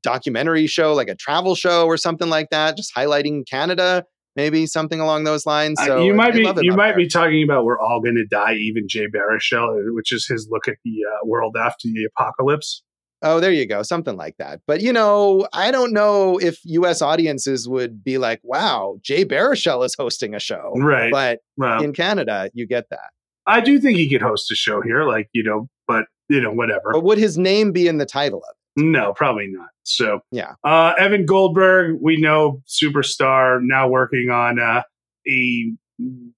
[0.02, 4.04] documentary show, like a travel show or something like that, just highlighting Canada,
[4.34, 5.80] maybe something along those lines.
[5.84, 6.96] So uh, you might be you might there.
[6.96, 10.76] be talking about "We're All Gonna Die," even Jay Baruchel, which is his look at
[10.84, 12.82] the uh, world after the apocalypse.
[13.22, 14.61] Oh, there you go, something like that.
[14.66, 17.00] But you know, I don't know if U.S.
[17.00, 21.11] audiences would be like, "Wow, Jay Baruchel is hosting a show," right?
[21.11, 23.11] But well, in Canada, you get that.
[23.47, 26.53] I do think he could host a show here, like you know, but you know,
[26.53, 26.92] whatever.
[26.92, 28.84] But would his name be in the title of it?
[28.84, 29.68] No, probably not.
[29.84, 34.82] So yeah, uh, Evan Goldberg, we know superstar, now working on uh,
[35.28, 35.72] a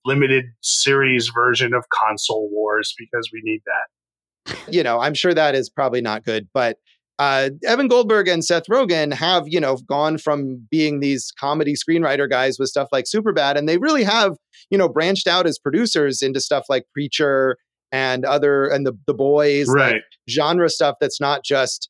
[0.04, 4.56] limited series version of Console Wars because we need that.
[4.68, 6.78] You know, I'm sure that is probably not good, but
[7.18, 12.30] uh, Evan Goldberg and Seth Rogen have, you know, gone from being these comedy screenwriter
[12.30, 14.36] guys with stuff like Superbad, and they really have,
[14.70, 17.56] you know, branched out as producers into stuff like Preacher
[17.92, 19.94] and other and the the boys, right?
[19.94, 21.88] Like genre stuff that's not just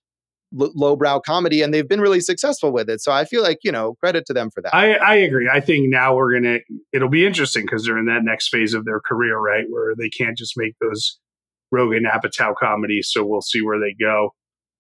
[0.58, 3.00] l- lowbrow comedy, and they've been really successful with it.
[3.00, 4.74] So I feel like you know, credit to them for that.
[4.74, 5.48] I, I agree.
[5.52, 6.58] I think now we're gonna
[6.92, 10.08] it'll be interesting because they're in that next phase of their career, right, where they
[10.08, 11.18] can't just make those
[11.74, 13.10] Rogen Apatow comedies.
[13.12, 14.30] So we'll see where they go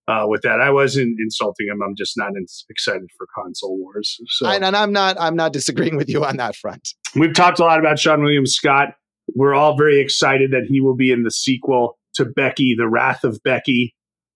[0.08, 0.60] uh, with that.
[0.60, 1.82] I wasn't insulting him.
[1.82, 4.18] I'm just not in- excited for console wars.
[4.28, 5.16] So, and, and I'm not.
[5.20, 6.94] I'm not disagreeing with you on that front.
[7.14, 8.94] We've talked a lot about Seann William Scott.
[9.34, 13.22] We're all very excited that he will be in the sequel to Becky, The Wrath
[13.22, 13.94] of Becky,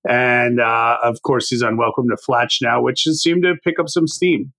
[0.09, 3.79] and uh, of course he's on Welcome to Flatch now, which has seemed to pick
[3.81, 4.53] up some steam.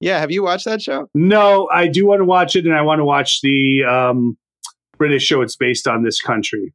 [0.00, 1.08] Yeah, have you watched that show?
[1.14, 4.36] No, I do want to watch it, and I want to watch the um,
[4.98, 6.02] British show it's based on.
[6.02, 6.74] This country.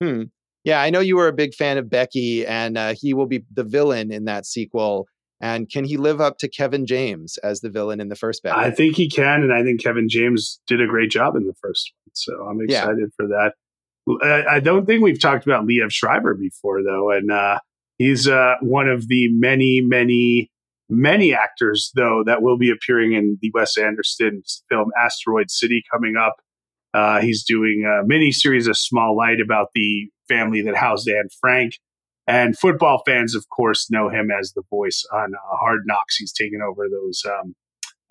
[0.00, 0.24] Hmm.
[0.64, 3.44] Yeah, I know you were a big fan of Becky, and uh, he will be
[3.52, 5.06] the villain in that sequel.
[5.40, 8.66] And can he live up to Kevin James as the villain in the first Batman?
[8.66, 11.54] I think he can, and I think Kevin James did a great job in the
[11.62, 12.12] first one.
[12.12, 13.06] So I'm excited yeah.
[13.16, 13.52] for that.
[14.22, 17.60] I, I, don't think we've talked about Liev Schreiber before, though, and uh,
[17.96, 20.50] he's uh, one of the many, many,
[20.88, 26.16] many actors, though, that will be appearing in the Wes Anderson film Asteroid City coming
[26.16, 26.36] up.
[26.92, 31.28] Uh, he's doing a mini series of Small Light about the family that housed Anne
[31.40, 31.74] Frank.
[32.26, 36.16] And football fans, of course, know him as the voice on uh, Hard Knocks.
[36.16, 37.54] He's taken over those um,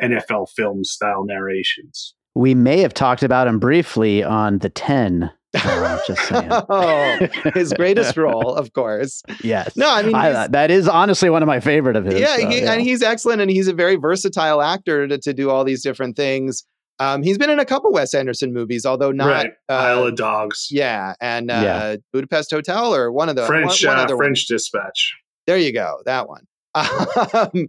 [0.02, 2.16] NFL film style narrations.
[2.36, 6.50] We may have talked about him briefly on the 10 uh, just saying.
[6.70, 9.24] oh, his greatest role, of course.
[9.44, 9.76] Yes.
[9.76, 12.20] No, I mean I, that is honestly one of my favorite of his.
[12.20, 15.34] Yeah, so, he, yeah, and he's excellent, and he's a very versatile actor to, to
[15.34, 16.66] do all these different things.
[17.00, 19.52] Um, he's been in a couple Wes Anderson movies, although not right.
[19.70, 20.68] uh, Isle of Dogs.
[20.70, 21.96] Yeah, and uh, yeah.
[22.12, 25.16] Budapest Hotel or one of the French one, one uh, French Dispatch.
[25.48, 26.46] There you go, that one.
[27.34, 27.68] Um,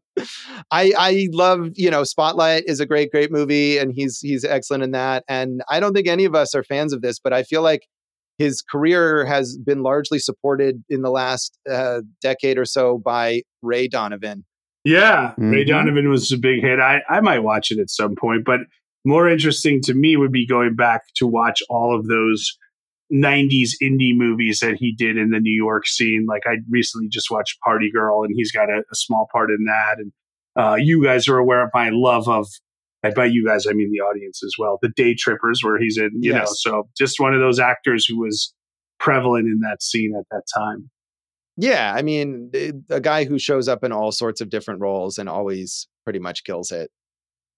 [0.70, 4.82] I I love you know Spotlight is a great great movie and he's he's excellent
[4.82, 7.42] in that and I don't think any of us are fans of this but I
[7.42, 7.86] feel like
[8.40, 13.86] his career has been largely supported in the last uh, decade or so by Ray
[13.86, 14.46] Donovan.
[14.82, 15.50] Yeah, mm-hmm.
[15.50, 16.80] Ray Donovan was a big hit.
[16.80, 18.60] I I might watch it at some point, but
[19.04, 22.56] more interesting to me would be going back to watch all of those
[23.12, 26.26] 90s indie movies that he did in the New York scene.
[26.28, 29.64] Like I recently just watched Party Girl, and he's got a, a small part in
[29.64, 29.96] that.
[29.98, 30.12] And
[30.56, 32.46] uh, you guys are aware of my love of,
[33.02, 36.10] and by you guys I mean the audience as well, the Daytrippers, where he's in.
[36.14, 36.46] You yes.
[36.46, 38.54] know, so just one of those actors who was
[38.98, 40.90] prevalent in that scene at that time.
[41.56, 42.52] Yeah, I mean,
[42.88, 46.44] a guy who shows up in all sorts of different roles and always pretty much
[46.44, 46.90] kills it.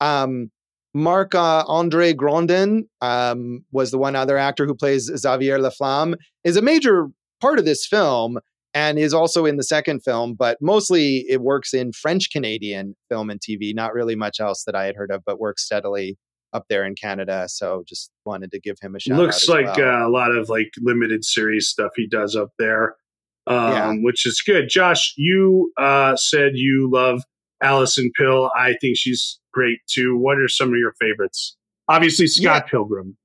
[0.00, 0.50] Um,
[0.94, 6.14] Marc uh, André Grondin um, was the one other actor who plays Xavier Laflamme,
[6.44, 7.08] is a major
[7.40, 8.38] part of this film
[8.74, 13.30] and is also in the second film, but mostly it works in French Canadian film
[13.30, 13.74] and TV.
[13.74, 16.16] Not really much else that I had heard of, but works steadily
[16.52, 17.46] up there in Canada.
[17.48, 19.18] So just wanted to give him a shout.
[19.18, 20.04] Looks like well.
[20.04, 22.96] uh, a lot of like limited series stuff he does up there,
[23.46, 23.92] um, yeah.
[24.00, 24.68] which is good.
[24.68, 27.22] Josh, you uh, said you love
[27.62, 28.50] Alison Pill.
[28.58, 30.16] I think she's great too.
[30.16, 31.56] What are some of your favorites?
[31.88, 32.70] Obviously, Scott yeah.
[32.70, 33.16] Pilgrim.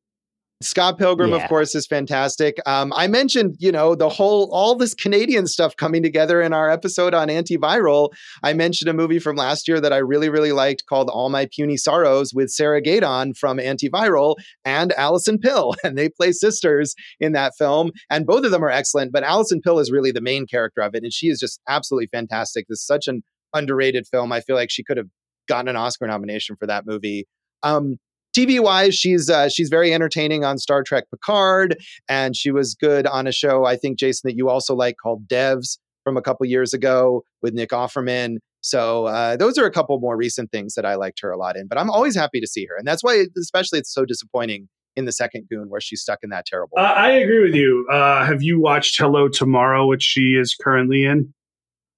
[0.62, 1.38] Scott Pilgrim, yeah.
[1.38, 2.58] of course, is fantastic.
[2.66, 6.68] Um, I mentioned, you know, the whole, all this Canadian stuff coming together in our
[6.68, 8.10] episode on antiviral.
[8.42, 11.48] I mentioned a movie from last year that I really, really liked called All My
[11.52, 14.36] Puny Sorrows with Sarah Gadon from Antiviral
[14.66, 15.76] and Alison Pill.
[15.84, 17.92] And they play sisters in that film.
[18.10, 20.96] And both of them are excellent, but Alison Pill is really the main character of
[20.96, 21.04] it.
[21.04, 22.66] And she is just absolutely fantastic.
[22.68, 23.22] This is such an
[23.54, 24.32] underrated film.
[24.32, 25.08] I feel like she could have
[25.48, 27.26] gotten an Oscar nomination for that movie.
[27.64, 27.98] Um,
[28.38, 31.78] TV wise, she's uh, she's very entertaining on Star Trek Picard,
[32.08, 35.28] and she was good on a show I think Jason that you also like called
[35.28, 38.38] Devs from a couple years ago with Nick Offerman.
[38.62, 41.56] So uh, those are a couple more recent things that I liked her a lot
[41.56, 41.68] in.
[41.68, 45.06] But I'm always happy to see her, and that's why, especially, it's so disappointing in
[45.06, 46.78] the second Goon where she's stuck in that terrible.
[46.78, 47.88] Uh, I agree with you.
[47.92, 51.34] Uh, have you watched Hello Tomorrow, which she is currently in?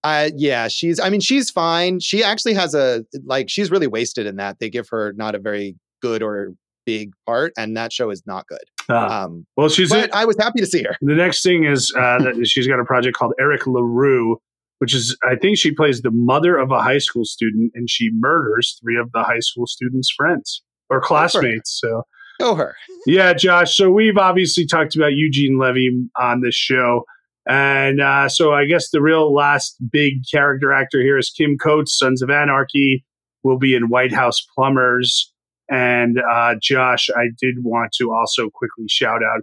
[0.03, 0.99] Uh, yeah, she's.
[0.99, 1.99] I mean, she's fine.
[1.99, 3.49] She actually has a like.
[3.49, 4.59] She's really wasted in that.
[4.59, 6.53] They give her not a very good or
[6.85, 8.63] big part, and that show is not good.
[8.89, 9.89] Uh, um, well, she's.
[9.89, 10.95] But a, I was happy to see her.
[11.01, 14.37] The next thing is uh, that she's got a project called Eric LaRue,
[14.79, 18.09] which is I think she plays the mother of a high school student, and she
[18.13, 21.79] murders three of the high school students' friends or classmates.
[21.81, 22.03] So.
[22.39, 22.77] Go her.
[23.05, 23.75] Yeah, Josh.
[23.75, 27.03] So we've obviously talked about Eugene Levy on this show.
[27.49, 31.97] And uh, so I guess the real last big character actor here is Kim Coates,
[31.97, 33.03] Sons of Anarchy,
[33.43, 35.33] will be in White House Plumbers.
[35.67, 39.41] And uh, Josh, I did want to also quickly shout out,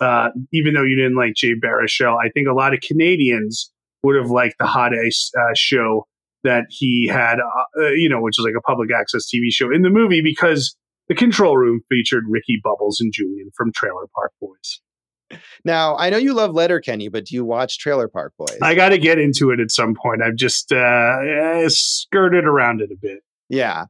[0.00, 3.70] uh, even though you didn't like Jay Baruchel, I think a lot of Canadians
[4.02, 6.06] would have liked the Hot Ice uh, show
[6.44, 9.70] that he had, uh, uh, you know, which is like a public access TV show
[9.70, 10.74] in the movie because
[11.08, 14.80] the control room featured Ricky Bubbles and Julian from Trailer Park Boys.
[15.64, 18.58] Now, I know you love Letterkenny, but do you watch Trailer Park Boys?
[18.62, 20.22] I got to get into it at some point.
[20.22, 23.20] I've just uh, skirted around it a bit.
[23.48, 23.86] Yeah.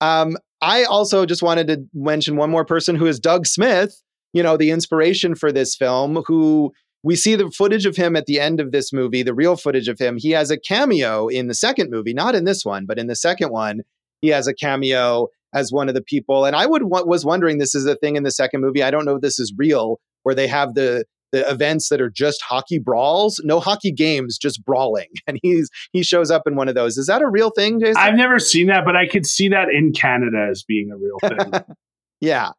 [0.00, 4.42] Um, I also just wanted to mention one more person who is Doug Smith, you
[4.42, 6.72] know, the inspiration for this film, who
[7.02, 9.88] we see the footage of him at the end of this movie, the real footage
[9.88, 10.16] of him.
[10.18, 13.14] He has a cameo in the second movie, not in this one, but in the
[13.14, 13.82] second one,
[14.20, 16.44] he has a cameo as one of the people.
[16.44, 18.82] And I would was wondering this is a thing in the second movie.
[18.82, 22.10] I don't know if this is real, where they have the the events that are
[22.10, 25.06] just hockey brawls, no hockey games, just brawling.
[25.28, 26.96] And he's he shows up in one of those.
[26.96, 27.96] Is that a real thing, Jason?
[27.96, 31.18] I've never seen that, but I could see that in Canada as being a real
[31.20, 31.62] thing.
[32.20, 32.50] yeah.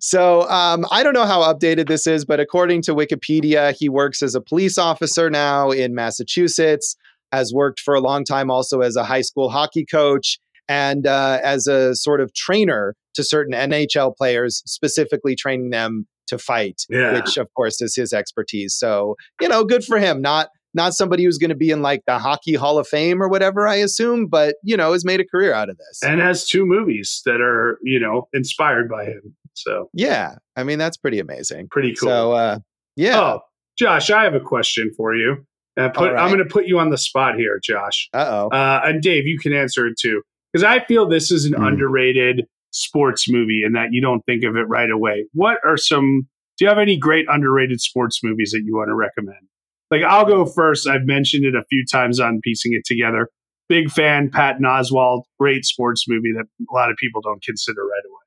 [0.00, 4.22] So um, I don't know how updated this is, but according to Wikipedia, he works
[4.22, 6.96] as a police officer now in Massachusetts.
[7.32, 10.38] has worked for a long time also as a high school hockey coach
[10.68, 16.38] and uh, as a sort of trainer to certain NHL players, specifically training them to
[16.38, 17.12] fight, Yeah.
[17.14, 18.74] which of course is his expertise.
[18.74, 20.20] So, you know, good for him.
[20.20, 23.28] Not not somebody who's going to be in like the hockey hall of fame or
[23.28, 26.00] whatever, I assume, but you know, has made a career out of this.
[26.02, 29.34] and has two movies that are you know inspired by him.
[29.54, 31.68] So yeah, I mean that's pretty amazing.
[31.70, 32.08] pretty cool.
[32.08, 32.58] So, uh,
[32.96, 33.20] yeah.
[33.20, 33.40] Oh,
[33.78, 35.44] Josh, I have a question for you.
[35.76, 36.20] And put, right.
[36.22, 38.08] I'm going to put you on the spot here, Josh.
[38.14, 38.56] Uh oh.
[38.56, 40.22] Uh, and Dave, you can answer it too,
[40.52, 41.64] because I feel this is an Hmm.
[41.64, 45.26] underrated sports movie, and that you don't think of it right away.
[45.32, 46.28] What are some?
[46.58, 49.46] Do you have any great underrated sports movies that you want to recommend?
[49.90, 50.88] Like, I'll go first.
[50.88, 53.28] I've mentioned it a few times on piecing it together.
[53.68, 55.22] Big fan, Patton Oswalt.
[55.38, 58.20] Great sports movie that a lot of people don't consider right away.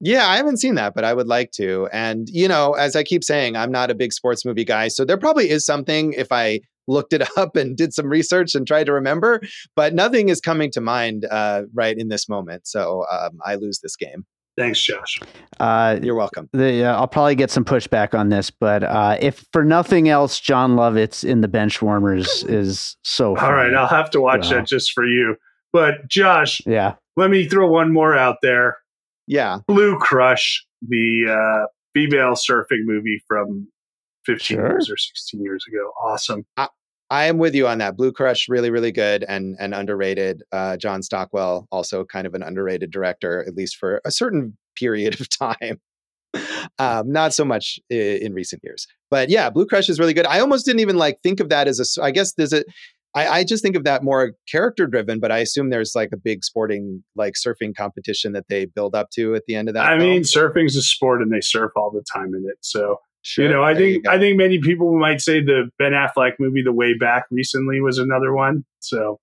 [0.00, 1.88] Yeah, I haven't seen that, but I would like to.
[1.92, 4.88] And, you know, as I keep saying, I'm not a big sports movie guy.
[4.88, 8.66] So there probably is something if I looked it up and did some research and
[8.66, 9.40] tried to remember,
[9.76, 12.66] but nothing is coming to mind uh, right in this moment.
[12.66, 14.26] So um, I lose this game.
[14.56, 15.20] Thanks, Josh.
[15.60, 16.48] Uh, You're welcome.
[16.52, 20.40] the, uh, I'll probably get some pushback on this, but uh, if for nothing else,
[20.40, 23.36] Jon Lovitz in the Benchwarmers is so.
[23.36, 23.72] All right.
[23.72, 24.56] I'll have to watch Wow.
[24.56, 25.36] that just for you.
[25.72, 28.78] But Josh, yeah, let me throw one more out there.
[29.28, 29.58] Yeah.
[29.68, 31.26] Blue Crush, the
[31.62, 33.68] uh, female surfing movie from
[34.26, 34.68] 15 Sure.
[34.70, 35.92] years or 16 years ago.
[36.02, 36.44] Awesome.
[36.56, 36.66] I
[37.10, 37.96] am with you on that.
[37.96, 40.42] Blue Crush, really, really good and and underrated.
[40.52, 45.20] Uh, John Stockwell, also kind of an underrated director, at least for a certain period
[45.20, 45.80] of time.
[46.78, 50.26] um, not so much i- in recent years, but yeah, Blue Crush is really good.
[50.26, 52.02] I almost didn't even like think of that as a.
[52.02, 52.64] I guess there's a.
[53.14, 56.16] I, I just think of that more character driven, but I assume there's like a
[56.18, 59.86] big sporting like surfing competition that they build up to at the end of that.
[59.86, 60.10] I film.
[60.10, 62.58] mean, surfing's a sport and they surf all the time in it.
[62.60, 64.08] So, Sure, you know, I there think.
[64.08, 67.98] I think many people might say the Ben Affleck movie The Way Back recently was
[67.98, 68.64] another one.
[68.80, 69.18] So,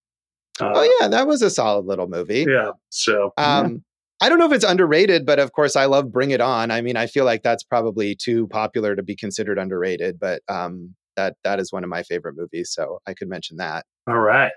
[0.62, 2.46] uh, Oh yeah, that was a solid little movie.
[2.48, 2.72] yeah.
[2.90, 3.84] So, Um,
[4.22, 6.72] I don't know if it's underrated, but of course, I love Bring It On.
[6.72, 10.96] I mean, I feel like that's probably too popular to be considered underrated, but um,
[11.18, 13.86] that that is one of my favorite movies, so I could mention that.
[14.08, 14.52] all right.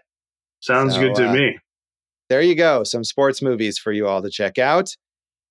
[0.61, 1.59] Sounds So, good to uh, me.
[2.29, 4.95] There you go, some sports movies for you all to check out,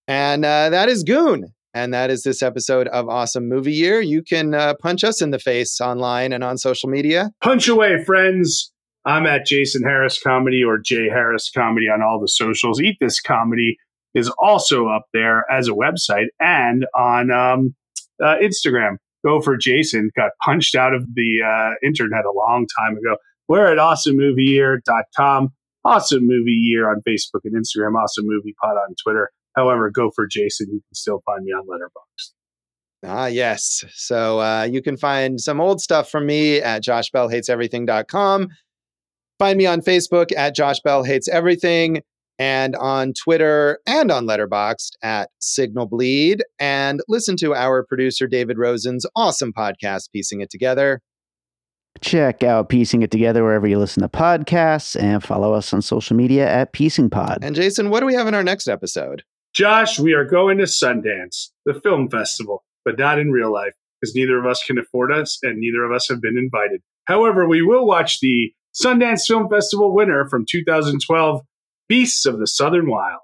[0.07, 4.01] and uh, that is Goon, and that is this episode of Awesome Movie Year.
[4.01, 7.29] You can uh, punch us in the face online and on social media.
[7.43, 8.71] Punch away, friends.
[9.05, 12.81] I'm at Jason Harris Comedy or Jay Harris Comedy on all the socials.
[12.81, 13.77] Eat This Comedy
[14.15, 17.75] is also up there as a website and on um,
[18.21, 18.95] uh, Instagram.
[19.23, 20.09] Go for Jason.
[20.15, 23.17] Got punched out of the uh, internet a long time ago.
[23.47, 25.49] We're at awesomemovieyear.com.
[25.85, 27.93] Awesome Movie Year on Facebook and Instagram.
[28.01, 29.29] Awesome Movie Pod on Twitter.
[29.57, 30.67] However, go for Jason.
[30.71, 32.31] You can still find me on Letterboxd.
[33.05, 33.83] Ah, yes.
[33.93, 38.47] So uh, you can find some old stuff from me at joshbellhateseverything.com.
[39.39, 42.01] Find me on Facebook at Josh Bell Hates Everything
[42.39, 46.43] and on Twitter and on Letterboxd at Signal Bleed.
[46.59, 51.01] And listen to our producer David Rosen's awesome podcast, Piecing It Together.
[52.01, 56.15] check out Piecing It Together wherever you listen to podcasts, and follow us on social
[56.15, 57.39] media at Piecing Pod.
[57.41, 59.23] And Jason, what do we have in our next episode?
[59.53, 64.15] Josh, we are going to Sundance, the film festival, but not in real life because
[64.15, 66.81] neither of us can afford us and neither of us have been invited.
[67.05, 71.41] However, we will watch the Sundance Film Festival winner from 2012,
[71.89, 73.21] Beasts of the Southern Wild.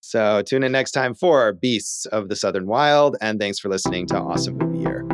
[0.00, 3.16] So tune in next time for Beasts of the Southern Wild.
[3.22, 5.06] And thanks for listening to Awesome Movie Year.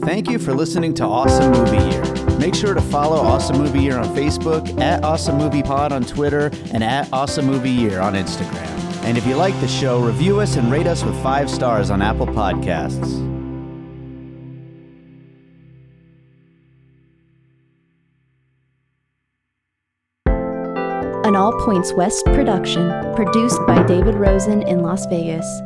[0.00, 2.15] Thank you for listening to Awesome Movie Year.
[2.46, 6.52] Make sure to follow Awesome Movie Year on Facebook, at Awesome Movie Pod on Twitter,
[6.72, 8.70] and at Awesome Movie Year on Instagram.
[9.02, 12.00] And if you like the show, review us and rate us with five stars on
[12.02, 13.16] Apple Podcasts.
[21.26, 25.62] An All Points West production, produced by David Rosen in Las Vegas.